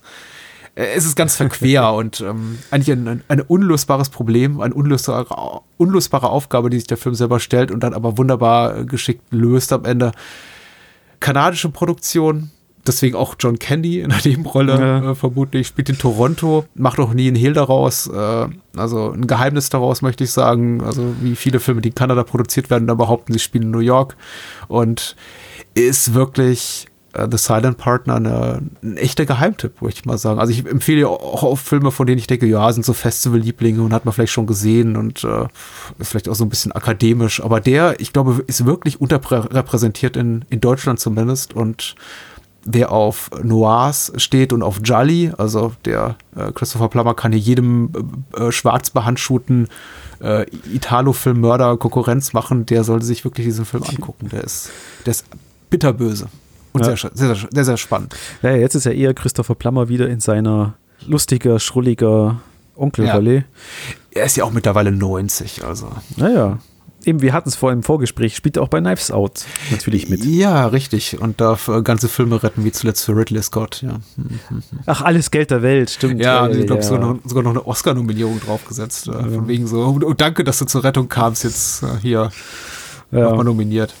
äh, 0.75 0.85
es 0.95 1.05
ist 1.05 1.15
ganz 1.15 1.35
verquer 1.35 1.93
und 1.95 2.21
ähm, 2.21 2.59
eigentlich 2.71 2.91
ein, 2.91 3.07
ein, 3.07 3.23
ein, 3.27 3.41
unlösbares 3.41 4.09
Problem, 4.09 4.61
eine 4.61 4.73
unlösbare, 4.73 5.61
unlösbare 5.77 6.29
Aufgabe, 6.29 6.69
die 6.69 6.77
sich 6.77 6.87
der 6.87 6.97
Film 6.97 7.15
selber 7.15 7.39
stellt 7.39 7.71
und 7.71 7.81
dann 7.81 7.93
aber 7.93 8.17
wunderbar 8.17 8.85
geschickt 8.85 9.23
löst 9.31 9.73
am 9.73 9.85
Ende. 9.85 10.11
Kanadische 11.19 11.69
Produktion, 11.69 12.51
deswegen 12.87 13.15
auch 13.15 13.35
John 13.39 13.59
Candy 13.59 14.01
in 14.01 14.09
der 14.09 14.19
Nebenrolle 14.25 14.79
ja. 14.79 15.11
äh, 15.11 15.15
vermutlich, 15.15 15.67
spielt 15.67 15.89
in 15.89 15.97
Toronto, 15.97 16.65
macht 16.75 16.99
auch 16.99 17.13
nie 17.13 17.27
ein 17.29 17.35
Hehl 17.35 17.53
daraus, 17.53 18.07
äh, 18.07 18.47
also 18.75 19.11
ein 19.11 19.27
Geheimnis 19.27 19.69
daraus 19.69 20.01
möchte 20.01 20.23
ich 20.23 20.31
sagen, 20.31 20.81
also 20.83 21.15
wie 21.21 21.35
viele 21.35 21.59
Filme, 21.59 21.81
die 21.81 21.89
in 21.89 21.95
Kanada 21.95 22.23
produziert 22.23 22.69
werden, 22.69 22.87
da 22.87 22.93
behaupten, 22.93 23.33
sie 23.33 23.39
spielen 23.39 23.65
in 23.65 23.71
New 23.71 23.79
York 23.79 24.15
und 24.67 25.15
ist 25.73 26.13
wirklich 26.13 26.87
uh, 27.17 27.27
The 27.29 27.37
Silent 27.37 27.77
Partner 27.77 28.15
eine, 28.15 28.61
ein 28.81 28.97
echter 28.97 29.25
Geheimtipp, 29.25 29.81
würde 29.81 29.93
ich 29.93 30.05
mal 30.05 30.17
sagen. 30.17 30.39
Also 30.39 30.53
ich 30.53 30.65
empfehle 30.65 31.07
auch 31.07 31.43
auf 31.43 31.59
Filme, 31.59 31.91
von 31.91 32.07
denen 32.07 32.17
ich 32.17 32.27
denke, 32.27 32.45
ja, 32.45 32.71
sind 32.71 32.85
so 32.85 32.93
Festival-Lieblinge 32.93 33.81
und 33.81 33.93
hat 33.93 34.05
man 34.05 34.13
vielleicht 34.13 34.33
schon 34.33 34.47
gesehen 34.47 34.95
und 34.95 35.23
äh, 35.23 35.47
ist 35.99 36.09
vielleicht 36.09 36.29
auch 36.29 36.35
so 36.35 36.45
ein 36.45 36.49
bisschen 36.49 36.71
akademisch. 36.71 37.43
Aber 37.43 37.59
der, 37.59 37.99
ich 37.99 38.13
glaube, 38.13 38.43
ist 38.47 38.65
wirklich 38.65 39.01
unterrepräsentiert 39.01 40.17
in, 40.17 40.45
in 40.49 40.61
Deutschland 40.61 40.99
zumindest 40.99 41.53
und 41.53 41.95
wer 42.65 42.91
auf 42.91 43.29
Noirs 43.43 44.11
steht 44.17 44.51
und 44.51 44.63
auf 44.63 44.81
Jolly, 44.83 45.31
also 45.37 45.73
der 45.85 46.15
äh, 46.35 46.51
Christopher 46.51 46.89
Plummer 46.89 47.13
kann 47.13 47.31
hier 47.31 47.39
jedem 47.39 48.23
äh, 48.35 48.51
schwarz 48.51 48.89
behandschuhten 48.89 49.67
äh, 50.19 50.45
Italo-Film-Mörder 50.73 51.77
Konkurrenz 51.77 52.33
machen, 52.33 52.65
der 52.65 52.83
sollte 52.83 53.05
sich 53.05 53.23
wirklich 53.23 53.45
diesen 53.45 53.65
Film 53.65 53.83
angucken. 53.83 54.29
Der 54.29 54.43
ist, 54.43 54.71
der 55.05 55.11
ist 55.11 55.25
bitterböse. 55.69 56.27
Und 56.73 56.85
ja. 56.85 56.97
sehr, 56.97 57.11
sehr, 57.13 57.35
sehr, 57.35 57.65
sehr 57.65 57.77
spannend. 57.77 58.15
Ja, 58.41 58.51
jetzt 58.51 58.75
ist 58.75 58.85
ja 58.85 58.91
eher 58.91 59.13
Christopher 59.13 59.55
Plummer 59.55 59.87
wieder 59.87 60.09
in 60.09 60.19
seiner 60.19 60.73
lustiger, 61.07 61.59
schrulliger 61.59 62.41
Onkelrolle. 62.75 63.35
Ja. 63.35 63.43
Er 64.11 64.25
ist 64.25 64.35
ja 64.35 64.43
auch 64.43 64.51
mittlerweile 64.51 64.91
90, 64.91 65.63
also. 65.63 65.89
Naja. 66.17 66.59
Eben, 67.05 67.21
wir 67.21 67.33
hatten 67.33 67.49
es 67.49 67.55
vor 67.55 67.71
im 67.71 67.83
Vorgespräch, 67.83 68.35
spielt 68.35 68.57
er 68.57 68.63
auch 68.63 68.67
bei 68.67 68.79
Knives 68.79 69.11
Out 69.11 69.45
natürlich 69.69 70.09
mit. 70.09 70.25
Ja, 70.25 70.67
richtig. 70.67 71.19
Und 71.21 71.39
darf 71.39 71.67
äh, 71.67 71.81
ganze 71.81 72.09
Filme 72.09 72.41
retten, 72.41 72.65
wie 72.65 72.71
zuletzt 72.71 73.05
für 73.05 73.15
Ridley 73.15 73.43
Scott, 73.43 73.83
ja. 73.83 73.99
Ach, 74.85 75.01
alles 75.01 75.29
Geld 75.29 75.51
der 75.51 75.61
Welt, 75.61 75.89
stimmt. 75.91 76.19
Ja, 76.19 76.49
ich 76.49 76.65
glaube, 76.65 76.81
ja. 76.81 76.87
sogar, 76.87 76.99
noch, 76.99 77.19
sogar 77.23 77.43
noch 77.43 77.51
eine 77.51 77.67
Oscar-Nominierung 77.67 78.39
draufgesetzt. 78.39 79.07
Äh, 79.07 79.11
ja. 79.11 79.19
Von 79.19 79.47
wegen 79.47 79.67
so, 79.67 79.81
und 79.83 80.21
danke, 80.21 80.43
dass 80.43 80.57
du 80.57 80.65
zur 80.65 80.83
Rettung 80.83 81.07
kamst, 81.07 81.43
jetzt 81.43 81.83
äh, 81.83 81.87
hier 82.01 82.31
ja. 83.11 83.19
nochmal 83.19 83.45
nominiert. 83.45 83.93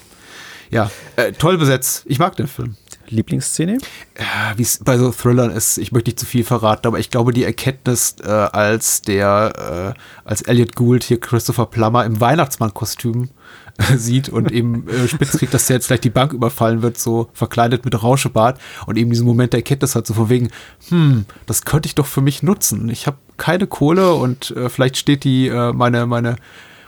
Ja, 0.71 0.89
äh, 1.15 1.31
toll 1.31 1.57
besetzt. 1.57 2.03
Ich 2.07 2.19
mag 2.19 2.35
den 2.35 2.47
Film. 2.47 2.75
Lieblingsszene? 3.09 3.77
Ja, 4.17 4.57
wie 4.57 4.61
es 4.61 4.79
bei 4.83 4.97
so 4.97 5.11
Thrillern 5.11 5.51
ist, 5.51 5.77
ich 5.77 5.91
möchte 5.91 6.09
nicht 6.09 6.19
zu 6.19 6.25
viel 6.25 6.43
verraten, 6.43 6.87
aber 6.87 6.99
ich 6.99 7.09
glaube, 7.09 7.33
die 7.33 7.43
Erkenntnis, 7.43 8.15
äh, 8.23 8.29
als 8.29 9.01
der, 9.01 9.95
äh, 9.95 10.27
als 10.27 10.41
Elliot 10.41 10.75
Gould 10.75 11.03
hier 11.03 11.19
Christopher 11.19 11.65
Plummer 11.65 12.05
im 12.05 12.19
Weihnachtsmann-Kostüm 12.19 13.29
äh, 13.77 13.97
sieht 13.97 14.29
und 14.29 14.51
eben 14.51 14.87
äh, 14.87 15.07
spitz 15.09 15.37
kriegt, 15.37 15.53
dass 15.53 15.67
der 15.67 15.77
jetzt 15.77 15.87
gleich 15.87 16.01
die 16.01 16.09
Bank 16.09 16.33
überfallen 16.33 16.81
wird, 16.81 16.97
so 16.97 17.29
verkleidet 17.33 17.85
mit 17.85 18.01
Rauschebart 18.01 18.59
und 18.85 18.97
eben 18.97 19.09
diesen 19.09 19.25
Moment 19.25 19.53
der 19.53 19.59
Erkenntnis 19.59 19.95
hat, 19.95 20.07
so 20.07 20.13
von 20.13 20.29
wegen, 20.29 20.49
hm, 20.89 21.25
das 21.45 21.65
könnte 21.65 21.87
ich 21.87 21.95
doch 21.95 22.05
für 22.05 22.21
mich 22.21 22.43
nutzen. 22.43 22.89
Ich 22.89 23.07
habe 23.07 23.17
keine 23.37 23.67
Kohle 23.67 24.13
und 24.13 24.51
äh, 24.51 24.69
vielleicht 24.69 24.97
steht 24.97 25.23
die, 25.23 25.47
äh, 25.47 25.73
meine, 25.73 26.05
meine, 26.05 26.37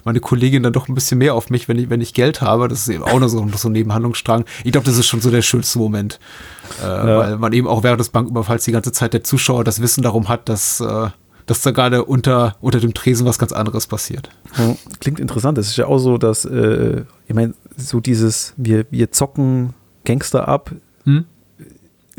meine 0.08 0.22
Kollegin 0.22 0.64
dann 0.64 0.72
doch 0.72 0.88
ein 0.88 0.96
bisschen 0.96 1.18
mehr 1.18 1.36
auf 1.36 1.50
mich, 1.50 1.68
wenn 1.68 1.78
ich, 1.78 1.90
wenn 1.90 2.00
ich 2.00 2.14
Geld 2.14 2.42
habe. 2.42 2.70
Das 2.70 2.80
ist 2.80 2.88
eben 2.88 3.04
auch 3.04 3.20
noch 3.20 3.28
so, 3.28 3.46
so 3.56 3.68
ein 3.68 3.74
Nebenhandlungsstrang. 3.74 4.46
Ich 4.64 4.72
glaube, 4.72 4.86
das 4.86 4.98
ist 4.98 5.06
schon 5.06 5.20
so 5.20 5.30
der 5.30 5.42
schönste 5.42 5.80
Moment. 5.80 6.18
Äh, 6.82 6.86
ja. 6.86 7.20
Weil 7.20 7.38
man 7.38 7.52
eben 7.52 7.68
auch 7.68 7.84
während 7.84 8.00
des 8.00 8.10
Banküberfalls 8.10 8.64
die 8.64 8.72
ganze 8.72 8.94
Zeit 8.94 9.12
der 9.12 9.26
Zuschauer 9.26 9.66
das 9.66 9.82
Wissen 9.82 10.04
darum 10.04 10.30
hat, 10.30 10.48
dass, 10.48 10.80
äh, 10.80 11.10
dass 11.46 11.62
da 11.62 11.72
gerade 11.72 12.06
unter, 12.06 12.56
unter 12.62 12.80
dem 12.80 12.94
Tresen 12.94 13.28
was 13.28 13.38
ganz 13.38 13.52
anderes 13.52 13.86
passiert. 13.88 14.30
Klingt 15.02 15.20
interessant. 15.20 15.58
Es 15.58 15.68
ist 15.68 15.78
ja 15.78 15.88
auch 15.88 16.00
so, 16.00 16.18
dass, 16.18 16.46
äh, 16.46 17.04
ich 17.28 17.36
meine, 17.36 17.54
so 17.76 18.00
dieses, 18.00 18.54
wir, 18.56 18.86
wir 18.90 19.12
zocken 19.12 19.74
Gangster 20.06 20.48
ab. 20.48 20.72
Hm? 21.04 21.26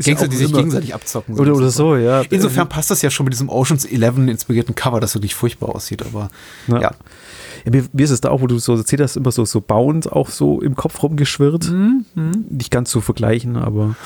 Gangster, 0.06 0.26
ja 0.26 0.30
die 0.30 0.36
sich 0.36 0.52
gegenseitig 0.52 0.94
abzocken. 0.94 1.38
Oder, 1.38 1.54
oder 1.54 1.70
so, 1.70 1.96
ja. 1.96 2.22
Insofern 2.30 2.68
passt 2.68 2.90
das 2.90 3.02
ja 3.02 3.10
schon 3.10 3.24
mit 3.24 3.32
diesem 3.32 3.48
Oceans 3.48 3.84
11 3.84 4.18
inspirierten 4.28 4.74
Cover, 4.74 5.00
das 5.00 5.14
wirklich 5.14 5.34
furchtbar 5.34 5.74
aussieht, 5.74 6.02
aber 6.02 6.30
ja. 6.68 6.80
ja. 6.80 6.90
Ja, 7.64 7.72
wie, 7.72 7.84
wie, 7.92 8.02
ist 8.04 8.10
es 8.10 8.20
da 8.20 8.30
auch, 8.30 8.40
wo 8.40 8.46
du 8.46 8.58
so 8.58 8.76
erzählt 8.76 9.02
hast, 9.02 9.16
immer 9.16 9.32
so, 9.32 9.44
so 9.44 9.60
Bound 9.60 10.12
auch 10.12 10.30
so 10.30 10.60
im 10.60 10.76
Kopf 10.76 11.02
rumgeschwirrt? 11.02 11.70
Mhm. 11.70 12.04
Nicht 12.48 12.70
ganz 12.70 12.90
zu 12.90 13.00
vergleichen, 13.00 13.56
aber. 13.56 13.96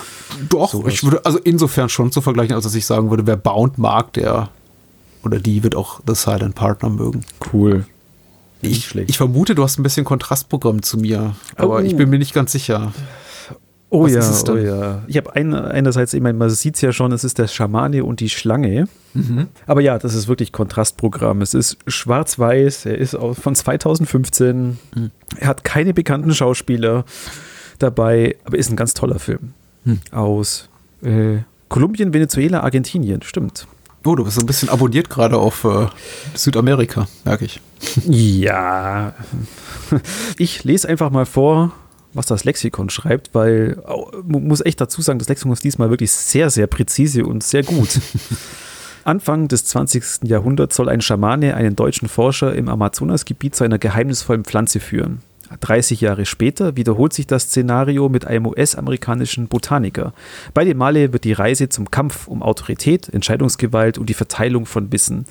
Doch, 0.49 0.71
sowas. 0.71 0.93
ich 0.93 1.03
würde 1.03 1.23
also 1.25 1.37
insofern 1.37 1.89
schon 1.89 2.11
zu 2.11 2.21
vergleichen, 2.21 2.55
als 2.55 2.63
dass 2.63 2.73
ich 2.73 2.85
sagen 2.85 3.11
würde, 3.11 3.27
wer 3.27 3.37
Bound 3.37 3.77
mag, 3.77 4.13
der 4.13 4.49
oder 5.23 5.39
die 5.39 5.63
wird 5.63 5.75
auch 5.75 6.01
The 6.05 6.15
Silent 6.15 6.55
Partner 6.55 6.89
mögen. 6.89 7.23
Cool. 7.53 7.85
Ich, 8.61 8.95
ich, 8.95 9.17
vermute, 9.17 9.55
du 9.55 9.63
hast 9.63 9.77
ein 9.77 9.83
bisschen 9.83 10.05
Kontrastprogramm 10.05 10.83
zu 10.83 10.97
mir, 10.97 11.35
aber 11.57 11.75
oh. 11.75 11.79
ich 11.79 11.97
bin 11.97 12.09
mir 12.09 12.17
nicht 12.17 12.33
ganz 12.33 12.53
sicher. 12.53 12.93
Oh 13.93 14.05
Was 14.05 14.41
ja, 14.47 14.53
oh 14.53 14.57
ja. 14.57 15.03
Ich 15.05 15.17
habe 15.17 15.35
ein, 15.35 15.53
einerseits, 15.53 16.15
ich 16.15 16.21
meine, 16.21 16.35
man 16.35 16.49
sieht 16.49 16.73
es 16.73 16.81
ja 16.81 16.91
schon, 16.91 17.11
es 17.11 17.23
ist 17.23 17.37
der 17.37 17.47
Schamane 17.47 18.03
und 18.03 18.21
die 18.21 18.29
Schlange. 18.29 18.87
Mhm. 19.13 19.49
Aber 19.67 19.81
ja, 19.81 19.99
das 19.99 20.15
ist 20.15 20.27
wirklich 20.27 20.51
Kontrastprogramm. 20.51 21.43
Es 21.43 21.53
ist 21.53 21.77
schwarz-weiß, 21.85 22.87
er 22.87 22.97
ist 22.97 23.15
von 23.15 23.53
2015. 23.53 24.79
Mhm. 24.95 25.11
Er 25.37 25.47
hat 25.47 25.63
keine 25.63 25.93
bekannten 25.93 26.33
Schauspieler 26.33 27.05
dabei, 27.77 28.35
aber 28.45 28.57
ist 28.57 28.71
ein 28.71 28.75
ganz 28.75 28.95
toller 28.95 29.19
Film. 29.19 29.53
Mhm. 29.85 29.99
Aus 30.09 30.69
äh, 31.03 31.43
Kolumbien, 31.69 32.15
Venezuela, 32.15 32.61
Argentinien, 32.61 33.21
stimmt. 33.21 33.67
Oh, 34.03 34.15
du 34.15 34.23
bist 34.23 34.39
ein 34.39 34.47
bisschen 34.47 34.69
abonniert 34.69 35.11
gerade 35.11 35.37
auf 35.37 35.65
äh, 35.65 35.85
Südamerika, 36.33 37.07
merke 37.25 37.45
ich. 37.45 37.61
Ja. 38.07 39.13
Ich 40.39 40.63
lese 40.63 40.89
einfach 40.89 41.11
mal 41.11 41.27
vor, 41.27 41.73
was 42.13 42.25
das 42.25 42.43
Lexikon 42.43 42.89
schreibt, 42.89 43.33
weil 43.33 43.81
man 44.25 44.47
muss 44.47 44.65
echt 44.65 44.79
dazu 44.79 45.01
sagen, 45.01 45.19
das 45.19 45.29
Lexikon 45.29 45.53
ist 45.53 45.63
diesmal 45.63 45.89
wirklich 45.89 46.11
sehr, 46.11 46.49
sehr 46.49 46.67
präzise 46.67 47.25
und 47.25 47.43
sehr 47.43 47.63
gut. 47.63 47.99
Anfang 49.03 49.47
des 49.47 49.65
20. 49.65 50.23
Jahrhunderts 50.23 50.75
soll 50.75 50.89
ein 50.89 51.01
Schamane 51.01 51.55
einen 51.55 51.75
deutschen 51.75 52.07
Forscher 52.07 52.55
im 52.55 52.69
Amazonasgebiet 52.69 53.55
zu 53.55 53.63
einer 53.63 53.77
geheimnisvollen 53.77 54.45
Pflanze 54.45 54.79
führen. 54.79 55.21
30 55.61 56.01
Jahre 56.01 56.25
später 56.25 56.75
wiederholt 56.75 57.13
sich 57.13 57.27
das 57.27 57.43
Szenario 57.43 58.09
mit 58.09 58.25
einem 58.25 58.47
US-amerikanischen 58.47 59.47
Botaniker. 59.47 60.13
Beide 60.53 60.75
Male 60.75 61.13
wird 61.13 61.23
die 61.23 61.33
Reise 61.33 61.69
zum 61.69 61.91
Kampf 61.91 62.27
um 62.27 62.41
Autorität, 62.41 63.09
Entscheidungsgewalt 63.13 63.97
und 63.97 64.09
die 64.09 64.13
Verteilung 64.13 64.65
von 64.65 64.91
Wissen. 64.91 65.25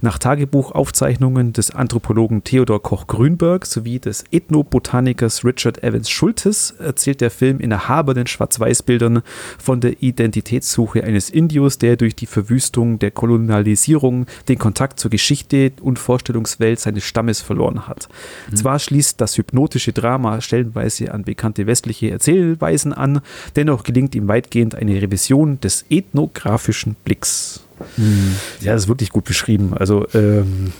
Nach 0.00 0.18
Tagebuchaufzeichnungen 0.18 1.52
des 1.52 1.70
Anthropologen 1.70 2.44
Theodor 2.44 2.82
Koch-Grünberg 2.82 3.64
sowie 3.64 3.98
des 3.98 4.24
Ethnobotanikers 4.30 5.44
Richard 5.44 5.82
Evans 5.82 6.10
Schultes 6.10 6.72
erzählt 6.78 7.20
der 7.20 7.30
Film 7.30 7.58
in 7.60 7.70
erhabenen 7.70 8.26
Schwarz-Weiß-Bildern 8.26 9.22
von 9.58 9.80
der 9.80 10.02
Identitätssuche 10.02 11.02
eines 11.02 11.30
Indios, 11.30 11.78
der 11.78 11.96
durch 11.96 12.14
die 12.14 12.26
Verwüstung 12.26 12.98
der 12.98 13.10
Kolonialisierung 13.10 14.26
den 14.48 14.58
Kontakt 14.58 15.00
zur 15.00 15.10
Geschichte 15.10 15.72
und 15.80 15.98
Vorstellungswelt 15.98 16.78
seines 16.78 17.04
Stammes 17.04 17.40
verloren 17.40 17.88
hat. 17.88 18.08
Mhm. 18.50 18.56
Zwar 18.56 18.78
schließt 18.78 19.20
das 19.20 19.38
Hypnose 19.38 19.61
hypnotische 19.62 19.92
Drama 19.92 20.40
stellenweise 20.40 21.12
an 21.12 21.24
bekannte 21.24 21.66
westliche 21.66 22.10
Erzählweisen 22.10 22.92
an. 22.92 23.20
Dennoch 23.54 23.84
gelingt 23.84 24.14
ihm 24.14 24.26
weitgehend 24.28 24.74
eine 24.74 25.00
Revision 25.00 25.60
des 25.60 25.84
ethnografischen 25.88 26.96
Blicks. 27.04 27.60
Mhm. 27.96 28.34
Ja, 28.60 28.72
das 28.72 28.82
ist 28.82 28.88
wirklich 28.88 29.10
gut 29.10 29.24
beschrieben. 29.24 29.74
Also, 29.74 30.06
ähm, 30.14 30.72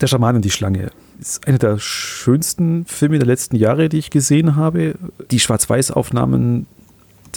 Der 0.00 0.06
Schaman 0.08 0.36
und 0.36 0.44
die 0.44 0.50
Schlange 0.50 0.90
ist 1.20 1.46
einer 1.46 1.58
der 1.58 1.78
schönsten 1.78 2.84
Filme 2.86 3.18
der 3.18 3.26
letzten 3.26 3.54
Jahre, 3.54 3.88
die 3.88 3.98
ich 3.98 4.10
gesehen 4.10 4.56
habe. 4.56 4.94
Die 5.30 5.38
Schwarz-Weiß-Aufnahmen 5.38 6.66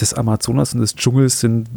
des 0.00 0.14
Amazonas 0.14 0.74
und 0.74 0.80
des 0.80 0.96
Dschungels 0.96 1.40
sind 1.40 1.68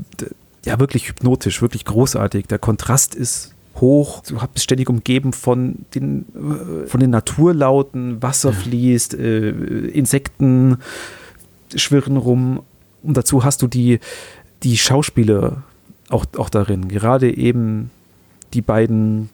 ja 0.66 0.80
wirklich 0.80 1.08
hypnotisch, 1.10 1.62
wirklich 1.62 1.86
großartig. 1.86 2.48
Der 2.48 2.58
Kontrast 2.58 3.14
ist 3.14 3.54
hoch. 3.82 4.22
Du 4.28 4.36
bist 4.54 4.64
ständig 4.64 4.90
umgeben 4.90 5.34
von 5.34 5.86
den, 5.96 6.26
äh, 6.36 6.88
von 6.88 7.00
den 7.00 7.10
Naturlauten, 7.10 8.22
Wasser 8.22 8.54
fließt, 8.54 9.14
äh, 9.16 9.50
Insekten 9.50 10.78
schwirren 11.76 12.18
rum. 12.18 12.62
Und 13.04 13.16
dazu 13.16 13.44
hast 13.44 13.62
du 13.62 13.68
die, 13.68 14.00
die 14.64 14.78
Schauspieler 14.78 15.64
auch, 16.10 16.26
auch 16.38 16.50
darin. 16.50 16.88
Gerade 16.88 17.36
eben 17.36 17.92
die 18.54 18.62
beiden 18.62 19.30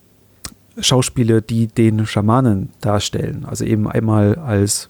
Schauspieler, 0.77 1.41
die 1.41 1.67
den 1.67 2.05
Schamanen 2.05 2.69
darstellen. 2.81 3.45
Also 3.45 3.65
eben 3.65 3.87
einmal 3.87 4.35
als, 4.35 4.89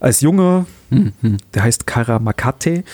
als 0.00 0.20
Junge, 0.22 0.66
mhm. 0.90 1.12
der 1.54 1.64
heißt 1.64 1.86
Karamakate, 1.86 2.84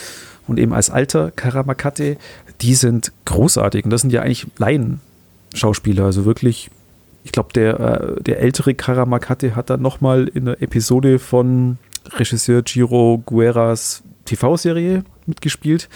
und 0.47 0.59
eben 0.59 0.73
als 0.73 0.89
alter 0.89 1.31
Karamakate, 1.31 2.17
die 2.63 2.75
sind 2.75 3.13
großartig. 3.27 3.85
Und 3.85 3.91
das 3.91 4.01
sind 4.01 4.13
ja 4.13 4.23
eigentlich 4.23 4.47
Laien 4.57 5.01
Schauspieler. 5.55 6.05
Also 6.05 6.25
wirklich, 6.25 6.71
ich 7.25 7.33
glaube, 7.33 7.53
der, 7.53 7.81
äh, 7.81 8.23
der 8.23 8.41
ältere 8.41 8.75
Karamakate 8.75 9.57
hat 9.57 9.71
dann 9.71 9.83
nochmal 9.83 10.29
in 10.29 10.47
der 10.47 10.63
Episode 10.63 11.19
von 11.19 11.79
Regisseur 12.17 12.63
Giro 12.63 13.23
Guerras 13.25 14.03
TV-Serie 14.25 15.05
mitgespielt. 15.27 15.89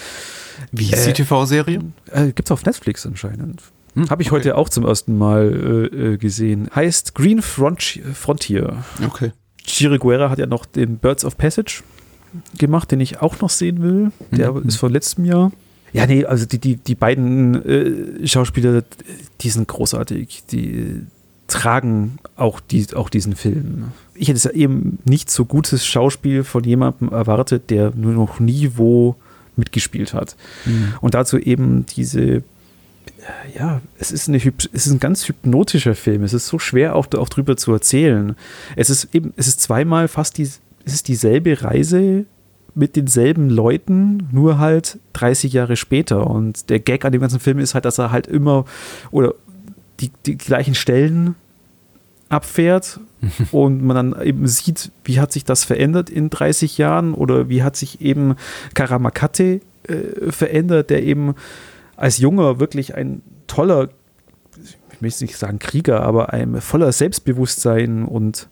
Wie 0.71 0.85
hieß 0.85 1.07
äh, 1.07 1.13
die 1.13 1.23
TV-Serie? 1.23 1.81
Äh, 2.11 2.27
Gibt 2.27 2.45
es 2.45 2.51
auf 2.51 2.65
Netflix 2.65 3.07
anscheinend. 3.07 3.63
Hm, 3.95 4.09
Habe 4.11 4.23
ich 4.23 4.29
okay. 4.29 4.39
heute 4.41 4.57
auch 4.57 4.69
zum 4.69 4.87
ersten 4.87 5.19
Mal 5.19 5.91
äh, 5.93 6.13
äh 6.15 6.17
gesehen. 6.17 6.71
Heißt 6.75 7.15
Green 7.15 7.43
Front 7.43 8.01
Frontier. 8.15 8.85
Okay. 9.05 9.33
Giro 9.65 9.99
Guerra 9.99 10.31
hat 10.31 10.39
ja 10.39 10.47
noch 10.47 10.67
den 10.67 10.99
Birds 10.99 11.25
of 11.25 11.37
Passage 11.37 11.83
gemacht, 12.59 12.91
den 12.91 13.01
ich 13.01 13.21
auch 13.21 13.41
noch 13.41 13.51
sehen 13.51 13.83
will. 13.83 14.13
Der 14.31 14.53
mhm. 14.53 14.67
ist 14.67 14.77
von 14.77 14.93
letztem 14.93 15.25
Jahr. 15.25 15.53
Ja, 15.93 16.07
nee, 16.07 16.25
also 16.25 16.47
die, 16.47 16.59
die, 16.59 16.77
die 16.77 16.95
beiden 16.95 18.23
äh, 18.23 18.27
Schauspieler, 18.27 18.83
die 19.41 19.51
sind 19.51 19.69
großartig. 19.69 20.45
Die 20.51 21.03
tragen 21.49 22.19
auch, 22.37 22.61
die, 22.61 22.87
auch 22.95 23.11
diesen 23.11 23.37
Film. 23.37 23.93
Ich 24.15 24.29
hätte 24.29 24.39
es 24.39 24.45
ja 24.45 24.53
eben 24.53 24.99
nicht 25.05 25.31
so 25.31 25.45
gutes 25.45 25.85
Schauspiel 25.85 26.45
von 26.45 26.65
jemandem 26.65 27.11
erwartet, 27.11 27.71
der 27.71 27.93
nur 27.95 28.13
noch 28.13 28.41
nie 28.41 28.73
wo 28.77 29.17
mitgespielt 29.57 30.15
hat. 30.15 30.37
Mhm. 30.65 30.95
Und 31.03 31.15
dazu 31.15 31.39
eben 31.39 31.85
diese, 31.85 32.43
ja, 33.55 33.83
es 33.99 34.13
ist, 34.13 34.29
eine, 34.29 34.39
es 34.39 34.87
ist 34.87 34.93
ein 34.93 35.01
ganz 35.01 35.29
hypnotischer 35.29 35.95
Film. 35.95 36.23
Es 36.23 36.33
ist 36.33 36.47
so 36.47 36.59
schwer 36.59 36.97
auch, 36.97 37.07
auch 37.15 37.29
drüber 37.29 37.57
zu 37.57 37.73
erzählen. 37.73 38.35
Es 38.77 38.89
ist 38.89 39.09
eben, 39.15 39.35
es 39.37 39.47
ist 39.47 39.61
zweimal 39.61 40.09
fast 40.09 40.39
die, 40.39 40.43
es 40.43 40.95
ist 40.95 41.09
dieselbe 41.09 41.63
Reise 41.63 42.25
mit 42.75 42.97
denselben 42.97 43.51
Leuten, 43.51 44.29
nur 44.33 44.59
halt 44.59 44.99
30 45.13 45.53
Jahre 45.53 45.77
später. 45.77 46.27
Und 46.27 46.71
der 46.71 46.81
Gag 46.81 47.05
an 47.05 47.13
dem 47.13 47.21
ganzen 47.21 47.41
Film 47.41 47.59
ist 47.59 47.75
halt, 47.75 47.85
dass 47.85 47.99
er 47.99 48.11
halt 48.11 48.27
immer 48.27 48.65
oder 49.11 49.35
die, 50.01 50.11
die 50.27 50.37
gleichen 50.37 50.75
Stellen 50.75 51.35
abfährt 52.29 52.99
und 53.53 53.83
man 53.83 53.95
dann 53.95 54.23
eben 54.23 54.47
sieht, 54.47 54.91
wie 55.05 55.21
hat 55.21 55.33
sich 55.33 55.45
das 55.45 55.65
verändert 55.65 56.11
in 56.11 56.31
30 56.31 56.79
Jahren 56.79 57.15
oder 57.15 57.49
wie 57.49 57.63
hat 57.63 57.77
sich 57.77 58.01
eben 58.01 58.37
Karamakate 58.75 59.61
äh, 59.87 60.33
verändert, 60.33 60.91
der 60.91 61.03
eben 61.03 61.35
als 61.97 62.19
Junger 62.19 62.59
wirklich 62.59 62.95
ein 62.95 63.23
toller, 63.47 63.91
ich 64.93 65.01
möchte 65.01 65.25
nicht 65.25 65.37
sagen 65.37 65.59
Krieger, 65.59 66.03
aber 66.03 66.33
ein 66.33 66.61
voller 66.61 66.91
Selbstbewusstsein 66.91 68.05
und 68.05 68.49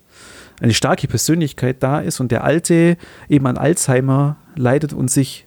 eine 0.61 0.73
starke 0.73 1.07
Persönlichkeit 1.07 1.77
da 1.79 1.99
ist 1.99 2.19
und 2.19 2.31
der 2.31 2.43
Alte 2.43 2.97
eben 3.27 3.47
an 3.47 3.57
Alzheimer 3.57 4.37
leidet 4.55 4.93
und 4.93 5.09
sich 5.09 5.45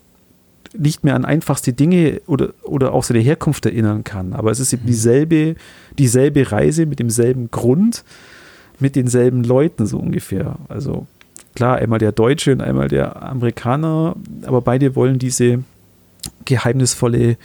nicht 0.77 1.05
mehr 1.05 1.15
an 1.15 1.23
einfachste 1.23 1.71
Dinge 1.71 2.21
oder, 2.27 2.49
oder 2.63 2.93
auch 2.93 3.03
seine 3.03 3.21
Herkunft 3.21 3.65
erinnern 3.65 4.03
kann. 4.03 4.33
Aber 4.33 4.51
es 4.51 4.59
ist 4.59 4.73
eben 4.73 4.83
mhm. 4.83 4.87
dieselbe, 4.87 5.55
dieselbe 5.97 6.51
Reise 6.51 6.85
mit 6.85 6.99
demselben 6.99 7.49
Grund, 7.49 8.03
mit 8.79 8.97
denselben 8.97 9.45
Leuten 9.45 9.85
so 9.85 9.97
ungefähr. 9.97 10.57
Also 10.67 11.07
klar, 11.55 11.77
einmal 11.77 11.99
der 11.99 12.11
Deutsche 12.11 12.51
und 12.51 12.61
einmal 12.61 12.89
der 12.89 13.23
Amerikaner, 13.23 14.17
aber 14.45 14.61
beide 14.61 14.95
wollen 14.95 15.17
diese 15.17 15.63
geheimnisvolle 16.43 17.37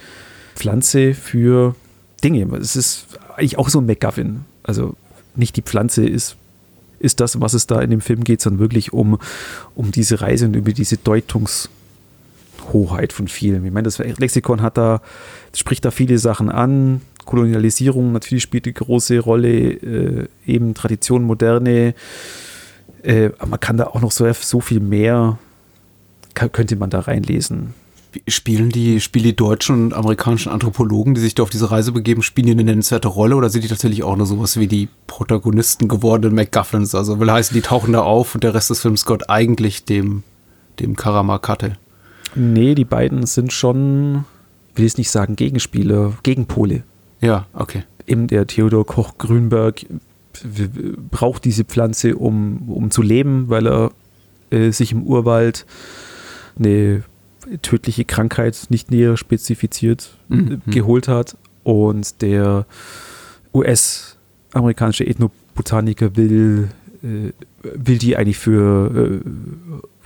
Pflanze 0.57 1.15
für 1.15 1.77
Dinge. 2.25 2.49
Es 2.57 2.75
ist 2.75 3.07
eigentlich 3.37 3.59
auch 3.59 3.69
so 3.69 3.81
ein 3.81 3.87
McGuffin. 3.87 4.45
Also 4.65 4.95
nicht 5.37 5.57
die 5.57 5.63
Pflanze 5.63 6.05
ist 6.05 6.37
ist 7.01 7.21
das, 7.21 7.41
was 7.41 7.55
es 7.55 7.67
da 7.67 7.81
in 7.81 7.91
dem 7.91 8.01
Film 8.01 8.23
geht, 8.23 8.41
sondern 8.41 8.61
wirklich 8.61 8.93
um, 8.93 9.19
um 9.75 9.91
diese 9.91 10.21
Reise 10.21 10.47
und 10.47 10.55
über 10.55 10.73
diese 10.73 10.97
Deutungshoheit 10.97 11.71
Hoheit 12.73 13.13
von 13.13 13.29
vielen. 13.29 13.65
Ich 13.65 13.73
meine, 13.73 13.85
das 13.85 13.99
Lexikon 13.99 14.63
hat 14.63 14.77
da, 14.77 15.01
spricht 15.55 15.85
da 15.85 15.91
viele 15.91 16.19
Sachen 16.19 16.51
an. 16.51 17.01
Kolonialisierung 17.25 18.13
natürlich 18.13 18.43
spielt 18.43 18.67
eine 18.67 18.73
große 18.73 19.19
Rolle, 19.19 19.73
äh, 19.73 20.29
eben 20.47 20.75
Tradition, 20.75 21.25
Moderne. 21.25 21.95
Äh, 23.03 23.31
aber 23.39 23.51
man 23.51 23.61
kann 23.61 23.77
da 23.77 23.85
auch 23.85 24.01
noch 24.01 24.13
so, 24.13 24.31
so 24.33 24.61
viel 24.61 24.81
mehr, 24.81 25.39
kann, 26.35 26.53
könnte 26.53 26.77
man 26.77 26.91
da 26.91 27.01
reinlesen. 27.01 27.75
Spielen 28.27 28.71
die, 28.71 29.01
spielen 29.01 29.25
die 29.25 29.37
deutschen 29.37 29.85
und 29.85 29.95
amerikanischen 29.95 30.51
Anthropologen, 30.51 31.15
die 31.15 31.21
sich 31.21 31.35
da 31.35 31.45
auf 31.45 31.51
diese 31.51 31.71
Reise 31.71 31.93
begeben, 31.93 32.23
spielen 32.23 32.47
die 32.47 32.53
eine 32.53 32.65
nennenswerte 32.65 33.09
Rolle 33.09 33.37
oder 33.37 33.51
sind 33.51 33.63
die 33.63 33.69
tatsächlich 33.69 34.03
auch 34.03 34.17
nur 34.17 34.27
sowas 34.27 34.59
wie 34.59 34.67
die 34.67 34.89
Protagonisten 35.07 35.87
gewordenen 35.87 36.35
MacGuffins? 36.35 36.95
Also 36.95 37.21
will 37.21 37.31
heißen, 37.31 37.55
die 37.55 37.61
tauchen 37.61 37.93
da 37.93 38.03
auf 38.03 38.35
und 38.35 38.43
der 38.43 38.55
Rest 38.55 38.71
des 38.71 38.81
Films 38.81 39.05
gehört 39.05 39.31
eigentlich 39.31 39.85
dem, 39.85 40.25
dem 40.81 40.97
Karamakate. 40.97 41.77
Nee, 42.35 42.75
die 42.75 42.85
beiden 42.85 43.27
sind 43.27 43.53
schon, 43.53 44.25
will 44.75 44.87
ich 44.87 44.99
nicht 44.99 45.11
sagen, 45.11 45.37
Gegenspieler, 45.37 46.15
Gegenpole. 46.23 46.83
Ja, 47.21 47.47
okay. 47.53 47.85
Eben 48.07 48.27
der 48.27 48.47
Theodor 48.47 48.87
Koch 48.87 49.19
Grünberg 49.19 49.85
braucht 51.11 51.45
diese 51.45 51.65
Pflanze, 51.65 52.17
um, 52.17 52.69
um 52.69 52.91
zu 52.91 53.03
leben, 53.03 53.49
weil 53.49 53.67
er 53.67 53.91
äh, 54.51 54.71
sich 54.71 54.93
im 54.93 55.03
Urwald 55.03 55.67
eine 56.59 57.03
tödliche 57.63 58.05
Krankheit 58.05 58.67
nicht 58.69 58.91
näher 58.91 59.17
spezifiziert 59.17 60.17
mhm. 60.29 60.63
geholt 60.67 61.09
hat. 61.09 61.37
Und 61.63 62.23
der 62.23 62.67
US-amerikanische 63.53 65.07
Ethnobotaniker 65.07 66.17
will, 66.17 66.69
äh, 67.03 67.33
will 67.63 67.99
die 67.99 68.17
eigentlich 68.17 68.39
für 68.39 69.21
äh, 69.25 69.31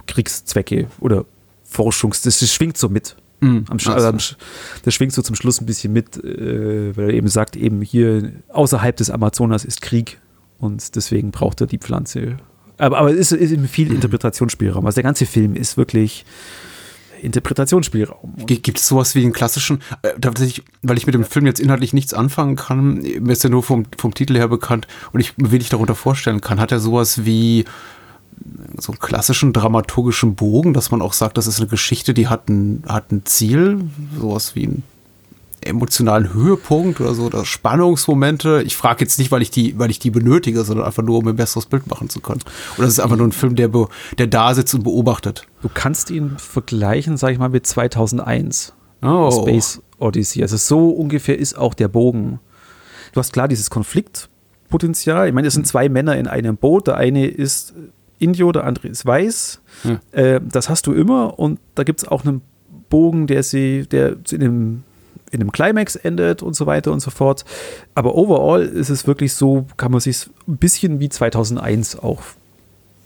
Kriegszwecke 0.06 0.88
oder 1.00 1.24
Forschungs... 1.64 2.22
Das, 2.22 2.38
das 2.40 2.52
schwingt 2.52 2.76
so 2.76 2.88
mit. 2.88 3.16
Mhm. 3.40 3.64
Am, 3.68 3.78
also. 3.86 4.36
Das 4.82 4.94
schwingt 4.94 5.12
so 5.12 5.22
zum 5.22 5.36
Schluss 5.36 5.60
ein 5.60 5.66
bisschen 5.66 5.92
mit, 5.92 6.22
äh, 6.22 6.96
weil 6.96 7.10
er 7.10 7.14
eben 7.14 7.28
sagt, 7.28 7.56
eben 7.56 7.82
hier 7.82 8.32
außerhalb 8.48 8.96
des 8.96 9.10
Amazonas 9.10 9.64
ist 9.64 9.80
Krieg 9.82 10.18
und 10.58 10.96
deswegen 10.96 11.30
braucht 11.30 11.60
er 11.60 11.66
die 11.66 11.78
Pflanze. 11.78 12.36
Aber, 12.78 12.98
aber 12.98 13.10
es 13.12 13.32
ist, 13.32 13.52
ist 13.52 13.70
viel. 13.70 13.92
Interpretationsspielraum. 13.94 14.86
Also 14.86 14.96
der 14.96 15.04
ganze 15.04 15.26
Film 15.26 15.54
ist 15.54 15.76
wirklich 15.76 16.24
Interpretationsspielraum. 17.24 18.34
Gibt 18.46 18.78
es 18.78 18.88
sowas 18.88 19.14
wie 19.14 19.22
einen 19.22 19.32
klassischen, 19.32 19.80
äh, 20.02 20.12
weil 20.82 20.98
ich 20.98 21.06
mit 21.06 21.14
dem 21.14 21.24
Film 21.24 21.46
jetzt 21.46 21.60
inhaltlich 21.60 21.92
nichts 21.92 22.14
anfangen 22.14 22.56
kann, 22.56 23.00
mir 23.00 23.32
ist 23.32 23.44
ja 23.44 23.50
nur 23.50 23.62
vom, 23.62 23.84
vom 23.98 24.14
Titel 24.14 24.36
her 24.36 24.48
bekannt 24.48 24.86
und 25.12 25.20
ich 25.20 25.36
mir 25.36 25.50
wenig 25.50 25.68
darunter 25.68 25.94
vorstellen 25.94 26.40
kann, 26.40 26.60
hat 26.60 26.72
er 26.72 26.80
sowas 26.80 27.24
wie 27.24 27.64
so 28.78 28.92
einen 28.92 28.98
klassischen 28.98 29.52
dramaturgischen 29.52 30.34
Bogen, 30.34 30.74
dass 30.74 30.90
man 30.90 31.02
auch 31.02 31.12
sagt, 31.12 31.38
das 31.38 31.46
ist 31.46 31.60
eine 31.60 31.68
Geschichte, 31.68 32.14
die 32.14 32.28
hat 32.28 32.48
ein, 32.48 32.82
hat 32.88 33.12
ein 33.12 33.24
Ziel, 33.24 33.88
sowas 34.18 34.54
wie 34.54 34.66
ein 34.66 34.82
emotionalen 35.66 36.32
Höhepunkt 36.32 37.00
oder 37.00 37.14
so, 37.14 37.24
oder 37.24 37.44
Spannungsmomente. 37.44 38.62
Ich 38.64 38.76
frage 38.76 39.04
jetzt 39.04 39.18
nicht, 39.18 39.30
weil 39.30 39.42
ich 39.42 39.50
die, 39.50 39.78
weil 39.78 39.90
ich 39.90 39.98
die 39.98 40.10
benötige, 40.10 40.64
sondern 40.64 40.86
einfach 40.86 41.02
nur, 41.02 41.18
um 41.18 41.28
ein 41.28 41.36
besseres 41.36 41.66
Bild 41.66 41.88
machen 41.88 42.08
zu 42.08 42.20
können. 42.20 42.40
Oder 42.76 42.86
es 42.86 42.94
ist 42.94 43.00
einfach 43.00 43.16
nur 43.16 43.26
ein 43.26 43.32
Film, 43.32 43.56
der, 43.56 43.70
der 44.18 44.26
da 44.26 44.54
sitzt 44.54 44.74
und 44.74 44.84
beobachtet. 44.84 45.46
Du 45.62 45.70
kannst 45.72 46.10
ihn 46.10 46.36
vergleichen, 46.38 47.16
sag 47.16 47.32
ich 47.32 47.38
mal, 47.38 47.48
mit 47.48 47.66
2001. 47.66 48.72
Oh. 49.02 49.30
Space 49.30 49.82
Odyssey. 49.98 50.42
Also 50.42 50.56
so 50.56 50.90
ungefähr 50.90 51.38
ist 51.38 51.56
auch 51.56 51.74
der 51.74 51.88
Bogen. 51.88 52.40
Du 53.12 53.20
hast 53.20 53.32
klar 53.32 53.48
dieses 53.48 53.70
Konfliktpotenzial. 53.70 55.28
Ich 55.28 55.34
meine, 55.34 55.48
es 55.48 55.54
sind 55.54 55.66
zwei 55.66 55.88
Männer 55.88 56.16
in 56.16 56.26
einem 56.26 56.56
Boot. 56.56 56.86
Der 56.86 56.96
eine 56.96 57.26
ist 57.26 57.74
Indio, 58.18 58.52
der 58.52 58.64
andere 58.64 58.88
ist 58.88 59.04
weiß. 59.04 59.60
Hm. 59.82 59.98
Äh, 60.12 60.40
das 60.42 60.68
hast 60.68 60.86
du 60.86 60.92
immer 60.92 61.38
und 61.38 61.60
da 61.74 61.84
gibt 61.84 62.02
es 62.02 62.08
auch 62.08 62.24
einen 62.24 62.42
Bogen, 62.88 63.26
der 63.26 63.42
sie, 63.42 63.86
der 63.86 64.16
in 64.30 64.40
dem 64.40 64.82
in 65.34 65.40
einem 65.40 65.52
Climax 65.52 65.96
endet 65.96 66.42
und 66.42 66.54
so 66.54 66.66
weiter 66.66 66.92
und 66.92 67.00
so 67.00 67.10
fort. 67.10 67.44
Aber 67.94 68.14
overall 68.14 68.62
ist 68.62 68.88
es 68.88 69.06
wirklich 69.06 69.34
so, 69.34 69.66
kann 69.76 69.90
man 69.90 70.00
sich 70.00 70.28
ein 70.46 70.56
bisschen 70.56 71.00
wie 71.00 71.08
2001 71.08 71.98
auch 71.98 72.22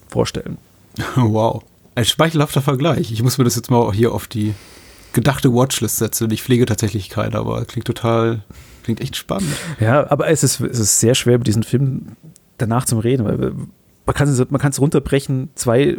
vorstellen. 0.09 0.59
Wow. 1.17 1.63
Ein 1.95 2.05
speichelhafter 2.05 2.61
Vergleich. 2.61 3.11
Ich 3.11 3.23
muss 3.23 3.39
mir 3.39 3.45
das 3.45 3.57
jetzt 3.57 3.71
mal 3.71 3.93
hier 3.93 4.13
auf 4.13 4.29
die 4.29 4.55
gedachte 5.13 5.53
Watchlist 5.53 5.97
setzen. 5.97 6.31
Ich 6.31 6.43
pflege 6.43 6.67
tatsächlich 6.67 7.09
keine, 7.09 7.37
aber 7.37 7.65
klingt 7.65 7.87
total, 7.87 8.43
klingt 8.85 9.01
echt 9.01 9.17
spannend. 9.17 9.51
Ja, 9.81 10.09
aber 10.11 10.29
es 10.29 10.45
ist, 10.45 10.61
es 10.61 10.79
ist 10.79 11.01
sehr 11.01 11.15
schwer, 11.15 11.37
über 11.37 11.45
diesen 11.45 11.65
Film 11.65 12.17
danach 12.57 12.85
zu 12.85 12.99
reden, 12.99 13.25
weil 13.25 13.53
man 14.07 14.15
kann 14.15 14.29
es 14.29 14.51
man 14.51 14.73
runterbrechen. 14.79 15.51
Zwei 15.55 15.99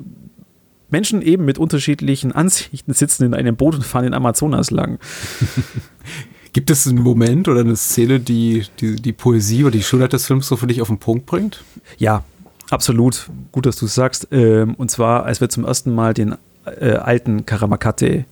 Menschen 0.92 1.22
eben 1.22 1.46
mit 1.46 1.58
unterschiedlichen 1.58 2.32
Ansichten 2.32 2.94
sitzen 2.94 3.26
in 3.26 3.34
einem 3.34 3.56
Boot 3.56 3.76
und 3.76 3.86
fahren 3.86 4.06
in 4.06 4.14
Amazonas 4.14 4.72
lang. 4.72 5.00
Gibt 6.54 6.72
es 6.72 6.88
einen 6.88 7.04
Moment 7.04 7.48
oder 7.48 7.60
eine 7.62 7.76
Szene, 7.76 8.20
die, 8.20 8.66
die 8.80 8.96
die 8.96 9.14
Poesie 9.14 9.64
oder 9.64 9.72
die 9.72 9.84
Schönheit 9.84 10.14
des 10.14 10.26
Films 10.26 10.48
so 10.48 10.58
für 10.58 10.68
dich 10.68 10.82
auf 10.82 10.88
den 10.88 10.98
Punkt 10.98 11.28
bringt? 11.28 11.64
Ja, 11.98 12.24
absolut. 12.72 13.30
Gut, 13.52 13.68
dass 13.68 13.76
du 13.76 13.86
es 13.86 13.94
sagst. 13.94 14.28
Ähm, 14.32 14.74
und 14.76 14.90
zwar, 14.90 15.26
als 15.26 15.42
wir 15.42 15.50
zum 15.50 15.64
ersten 15.64 15.94
Mal 15.94 16.14
den 16.14 16.36
äh, 16.66 16.94
alten 16.94 17.46
Karamakate 17.46 18.26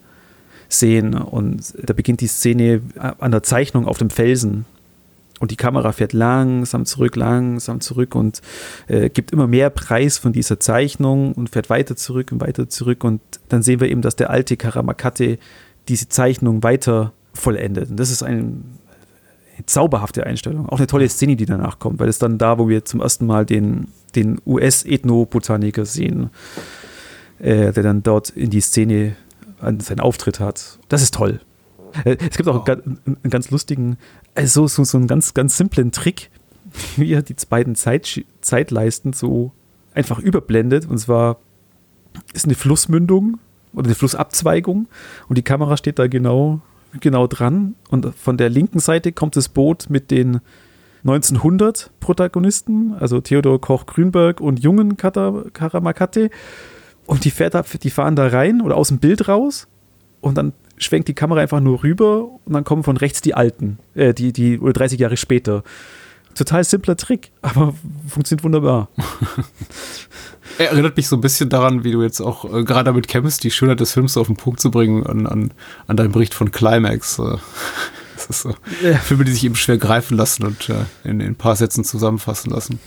sehen 0.70 1.13
und 1.13 1.74
da 1.82 1.93
beginnt 1.93 2.22
die 2.22 2.28
Szene 2.28 2.82
an 3.20 3.32
der 3.32 3.43
Zeichnung 3.43 3.88
auf 3.88 3.98
dem 4.00 4.10
Felsen 4.10 4.65
und 5.39 5.52
die 5.52 5.56
Kamera 5.56 5.91
fährt 5.91 6.13
langsam 6.13 6.86
zurück, 6.86 7.15
langsam 7.15 7.80
zurück 7.80 8.15
und 8.15 8.41
äh, 8.88 9.10
gibt 9.10 9.32
immer 9.32 9.47
mehr 9.47 9.69
Preis 9.69 10.17
von 10.17 10.34
dieser 10.34 10.60
Zeichnung 10.60 11.34
und 11.34 11.50
fährt 11.50 11.69
weiter 11.69 11.95
zurück 11.95 12.32
und 12.32 12.41
weiter 12.41 12.69
zurück. 12.69 13.04
Und 13.04 13.21
dann 13.50 13.62
sehen 13.62 13.80
wir 13.80 13.89
eben, 13.89 14.02
dass 14.02 14.15
der 14.15 14.30
alte 14.30 14.58
Karamakate 14.58 15.38
diese 15.88 16.10
Zeichnung 16.10 16.63
weiter 16.63 17.13
vollendet. 17.34 17.91
Und 17.91 17.97
das 17.97 18.10
ist 18.10 18.23
ein, 18.23 18.63
eine 19.56 19.65
zauberhafte 19.65 20.26
Einstellung. 20.26 20.67
Auch 20.67 20.80
eine 20.80 20.88
tolle 20.88 21.08
Szene, 21.08 21.36
die 21.36 21.45
danach 21.45 21.80
kommt, 21.80 22.00
weil 22.00 22.10
es 22.10 22.19
dann 22.19 22.38
da, 22.38 22.58
wo 22.58 22.67
wir 22.67 22.86
zum 22.86 23.02
ersten 23.02 23.26
Mal 23.26 23.45
den, 23.45 23.89
den 24.15 24.41
US-Ethnobotaniker 24.45 25.86
sehen, 25.86 26.32
äh, 27.39 27.71
der 27.71 27.84
dann 27.84 28.02
dort 28.02 28.32
in 28.32 28.50
die 28.50 28.62
Szene 28.62 29.15
seinen 29.60 30.00
Auftritt 30.00 30.39
hat. 30.39 30.80
Das 30.89 31.02
ist 31.02 31.13
toll. 31.13 31.41
Äh, 32.06 32.18
es 32.20 32.38
gibt 32.38 32.48
auch 32.50 32.66
einen, 32.66 33.00
einen 33.06 33.30
ganz 33.30 33.52
lustigen, 33.52 33.98
also 34.36 34.68
so, 34.68 34.84
so 34.84 34.98
einen 34.98 35.08
ganz, 35.08 35.34
ganz 35.34 35.58
simplen 35.58 35.92
Trick, 35.92 36.30
wie 36.98 37.12
er 37.12 37.22
die 37.22 37.36
beiden 37.50 37.76
Zeit, 37.76 38.24
Zeitleisten 38.42 39.14
so 39.14 39.52
einfach 39.94 40.20
überblendet. 40.20 40.88
Und 40.88 40.98
zwar 40.98 41.38
ist 42.34 42.46
eine 42.46 42.56
Flussmündung 42.56 43.40
oder 43.74 43.88
eine 43.88 43.96
Flussabzweigung 43.96 44.88
und 45.28 45.38
die 45.38 45.44
Kamera 45.44 45.78
steht 45.78 46.00
da 46.00 46.08
genau, 46.08 46.62
genau 47.00 47.28
dran. 47.28 47.76
Und 47.90 48.14
von 48.16 48.38
der 48.38 48.50
linken 48.50 48.80
Seite 48.80 49.12
kommt 49.12 49.36
das 49.36 49.50
Boot 49.50 49.90
mit 49.90 50.12
den 50.12 50.42
1900 51.04 51.92
Protagonisten, 52.00 52.94
also 53.00 53.22
Theodor 53.22 53.62
Koch-Grünberg 53.62 54.42
und 54.42 54.60
jungen 54.60 54.98
Karamakate. 54.98 56.30
Und 57.06 57.24
die, 57.24 57.32
fährt 57.32 57.54
da, 57.54 57.62
die 57.62 57.90
fahren 57.90 58.16
da 58.16 58.28
rein 58.28 58.62
oder 58.62 58.76
aus 58.76 58.90
dem 58.90 59.00
Bild 59.00 59.30
raus 59.30 59.68
und 60.20 60.38
dann 60.38 60.54
schwenkt 60.78 61.08
die 61.08 61.13
Kamera 61.13 61.42
einfach 61.42 61.60
nur 61.60 61.84
rüber 61.84 62.24
und 62.46 62.54
dann 62.54 62.63
kommen 62.63 62.84
von 62.84 62.98
rechts 62.98 63.22
die 63.22 63.34
Alten, 63.34 63.80
äh, 63.96 64.13
die, 64.13 64.34
die, 64.34 64.60
oder 64.60 64.74
30 64.74 65.00
Jahre 65.00 65.18
später. 65.18 65.63
Total 66.36 66.63
simpler 66.63 66.96
Trick, 66.98 67.32
aber 67.42 67.74
funktioniert 68.08 68.44
wunderbar. 68.44 68.90
Er 70.60 70.72
erinnert 70.72 70.98
mich 70.98 71.08
so 71.08 71.18
ein 71.18 71.22
bisschen 71.22 71.50
daran, 71.50 71.84
wie 71.84 71.92
du 71.92 72.02
jetzt 72.02 72.22
auch 72.22 72.46
äh, 72.46 72.63
gerade 72.63 72.86
damit 72.86 73.08
kämpfst, 73.08 73.44
die 73.44 73.52
Schönheit 73.52 73.80
des 73.80 73.92
Films 73.92 74.18
auf 74.18 74.28
den 74.28 74.38
Punkt 74.38 74.60
zu 74.60 74.72
bringen, 74.72 75.06
an, 75.06 75.28
an, 75.28 75.52
an 75.88 75.98
deinem 75.98 76.13
Bericht 76.13 76.34
von 76.34 76.52
Climax. 76.52 77.20
Äh, 77.20 77.38
das 78.16 78.26
ist 78.28 78.42
so. 78.42 78.56
Ja. 78.82 78.98
Filme, 78.98 79.26
die 79.26 79.34
sich 79.34 79.44
eben 79.44 79.56
schwer 79.56 79.78
greifen 79.78 80.18
lassen 80.18 80.46
und 80.46 80.70
äh, 80.70 80.86
in, 81.04 81.20
in, 81.20 81.28
ein 81.28 81.36
paar 81.36 81.56
Sätzen 81.56 81.84
zusammenfassen 81.84 82.50
lassen. 82.50 82.80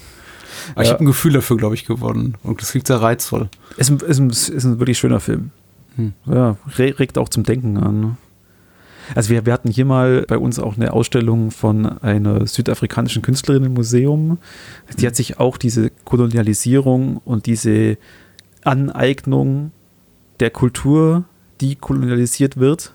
Aber 0.75 0.83
ja. 0.83 0.89
ich 0.89 0.93
habe 0.93 1.05
ein 1.05 1.07
Gefühl 1.07 1.33
dafür, 1.33 1.59
glaube 1.59 1.75
ich, 1.75 1.85
gewonnen. 1.85 2.37
Und 2.43 2.61
das 2.61 2.71
klingt 2.71 2.87
sehr 2.87 3.01
reizvoll. 3.01 3.49
Es 3.77 3.89
ist, 3.89 4.19
ein, 4.19 4.31
ist 4.31 4.51
ein 4.51 4.79
wirklich 4.81 4.99
schöner 4.99 5.21
Film. 5.21 5.53
Hm. 6.01 6.13
Ja, 6.27 6.57
regt 6.79 7.19
auch 7.19 7.29
zum 7.29 7.43
Denken 7.43 7.77
an. 7.77 8.01
Ne? 8.01 8.17
Also 9.15 9.31
wir, 9.31 9.47
wir 9.47 9.53
hatten 9.53 9.71
hier 9.71 9.85
mal 9.85 10.25
bei 10.29 10.39
uns 10.39 10.59
auch 10.59 10.77
eine 10.77 10.93
Ausstellung 10.93 11.51
von 11.51 11.87
einer 12.01 12.47
südafrikanischen 12.47 13.23
Künstlerin 13.23 13.65
im 13.65 13.75
Museum. 13.75 14.39
Die 14.99 15.07
hat 15.07 15.17
sich 15.17 15.39
auch 15.39 15.57
diese 15.57 15.91
Kolonialisierung 16.05 17.19
und 17.19 17.47
diese 17.47 17.99
Aneignung 18.63 19.73
der 20.39 20.51
Kultur, 20.51 21.25
die 21.61 21.77
kolonialisiert 21.77 22.57
wird, 22.57 22.95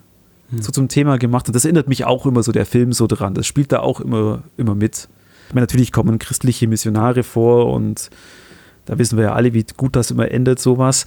hm. 0.50 0.62
so 0.62 0.72
zum 0.72 0.88
Thema 0.88 1.18
gemacht. 1.18 1.48
Und 1.48 1.56
das 1.56 1.66
erinnert 1.66 1.88
mich 1.88 2.06
auch 2.06 2.26
immer 2.26 2.44
so 2.44 2.52
der 2.52 2.66
Film 2.66 2.94
so 2.94 3.08
dran. 3.08 3.34
Das 3.34 3.46
spielt 3.46 3.72
da 3.72 3.80
auch 3.80 4.00
immer, 4.00 4.44
immer 4.58 4.76
mit. 4.76 5.10
Ich 5.48 5.54
meine, 5.54 5.64
natürlich 5.64 5.92
kommen 5.92 6.18
christliche 6.18 6.68
Missionare 6.68 7.24
vor 7.24 7.72
und 7.72 8.10
da 8.86 8.98
wissen 8.98 9.18
wir 9.18 9.26
ja 9.26 9.34
alle, 9.34 9.54
wie 9.54 9.66
gut 9.78 9.96
das 9.96 10.12
immer 10.12 10.32
endet, 10.32 10.60
sowas. 10.60 11.06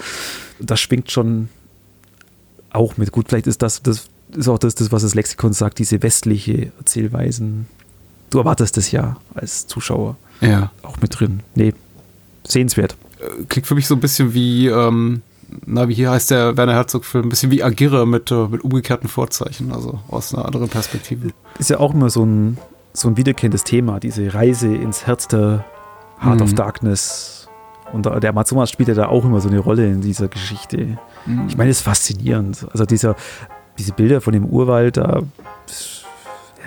Das 0.61 0.81
schwingt 0.81 1.11
schon 1.11 1.49
auch 2.73 2.97
mit. 2.97 3.13
Gut, 3.13 3.29
vielleicht 3.29 3.47
ist 3.47 3.63
das, 3.63 3.83
das 3.83 4.09
ist 4.37 4.49
auch 4.49 4.59
das, 4.59 4.75
das, 4.75 4.93
was 4.93 5.03
das 5.03 5.15
Lexikon 5.15 5.53
sagt, 5.53 5.79
diese 5.79 6.03
westliche 6.03 6.73
Erzählweisen. 6.79 7.67
Du 8.31 8.39
erwartest 8.39 8.77
das 8.77 8.91
ja 8.93 9.17
als 9.35 9.67
Zuschauer. 9.67 10.17
Ja. 10.41 10.71
Auch 10.83 10.99
mit 11.01 11.19
drin. 11.19 11.41
Nee, 11.55 11.73
sehenswert. 12.47 12.97
Äh, 13.21 13.45
klingt 13.49 13.67
für 13.67 13.75
mich 13.75 13.87
so 13.87 13.95
ein 13.95 14.01
bisschen 14.01 14.35
wie, 14.35 14.67
ähm, 14.69 15.23
na, 15.65 15.89
wie 15.89 15.95
hier 15.95 16.11
heißt 16.11 16.31
der 16.31 16.57
Werner 16.57 16.75
Herzog-Film, 16.75 17.27
ein 17.27 17.29
bisschen 17.31 17.51
wie 17.51 17.63
Agirre 17.63 18.07
mit, 18.07 18.31
äh, 18.31 18.47
mit 18.49 18.63
umgekehrten 18.63 19.09
Vorzeichen, 19.09 19.73
also 19.73 19.99
aus 20.09 20.35
einer 20.35 20.45
anderen 20.45 20.69
Perspektive. 20.69 21.31
Ist 21.59 21.71
ja 21.71 21.79
auch 21.81 21.95
immer 21.95 22.11
so 22.11 22.25
ein, 22.25 22.59
so 22.93 23.09
ein 23.09 23.17
wiederkehrendes 23.17 23.65
Thema, 23.65 23.99
diese 23.99 24.35
Reise 24.35 24.75
ins 24.75 25.07
Herz 25.07 25.27
der 25.29 25.65
Heart 26.23 26.37
Mhm. 26.37 26.43
of 26.43 26.53
Darkness. 26.55 27.38
Und 27.93 28.07
der 28.07 28.31
Amazonas 28.31 28.71
spielt 28.71 28.89
ja 28.89 28.95
da 28.95 29.07
auch 29.07 29.25
immer 29.25 29.41
so 29.41 29.49
eine 29.49 29.59
Rolle 29.59 29.87
in 29.87 30.01
dieser 30.01 30.29
Geschichte. 30.29 30.99
Ich 31.49 31.57
meine, 31.57 31.71
es 31.71 31.79
ist 31.79 31.83
faszinierend. 31.85 32.67
Also 32.71 32.85
dieser, 32.85 33.17
diese 33.79 33.93
Bilder 33.93 34.21
von 34.21 34.33
dem 34.33 34.45
Urwald, 34.45 34.97
da, 34.97 35.23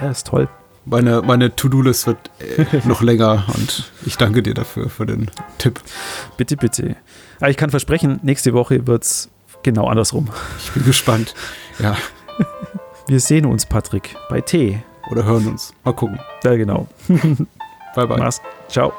ja, 0.02 0.10
ist 0.10 0.28
toll. 0.28 0.48
Meine, 0.86 1.22
meine 1.22 1.56
To-Do-List 1.56 2.08
wird 2.08 2.18
äh, 2.40 2.88
noch 2.88 3.02
länger 3.04 3.44
und 3.56 3.92
ich 4.04 4.18
danke 4.18 4.42
dir 4.42 4.56
dafür, 4.56 4.90
für 4.90 5.06
den 5.06 5.30
Tipp. 5.60 5.80
Bitte, 6.38 6.58
bitte. 6.58 6.96
Aber 7.40 7.52
ich 7.52 7.58
kann 7.58 7.70
versprechen, 7.70 8.20
nächste 8.24 8.54
Woche 8.54 8.88
wird 8.88 9.04
es 9.04 9.30
genau 9.62 9.88
andersrum. 9.88 10.30
Ich 10.58 10.72
bin 10.72 10.84
gespannt. 10.84 11.36
Ja, 11.78 11.96
Wir 13.08 13.20
sehen 13.20 13.46
uns, 13.46 13.66
Patrick, 13.66 14.16
bei 14.30 14.42
T. 14.42 14.82
oder 15.10 15.24
hören 15.26 15.48
uns. 15.48 15.74
Mal 15.84 15.94
gucken. 15.94 16.20
Ja, 16.44 16.56
genau. 16.56 16.88
Bye, 17.96 18.08
bye. 18.08 18.18
Mach's. 18.18 18.42
Ciao. 18.70 18.94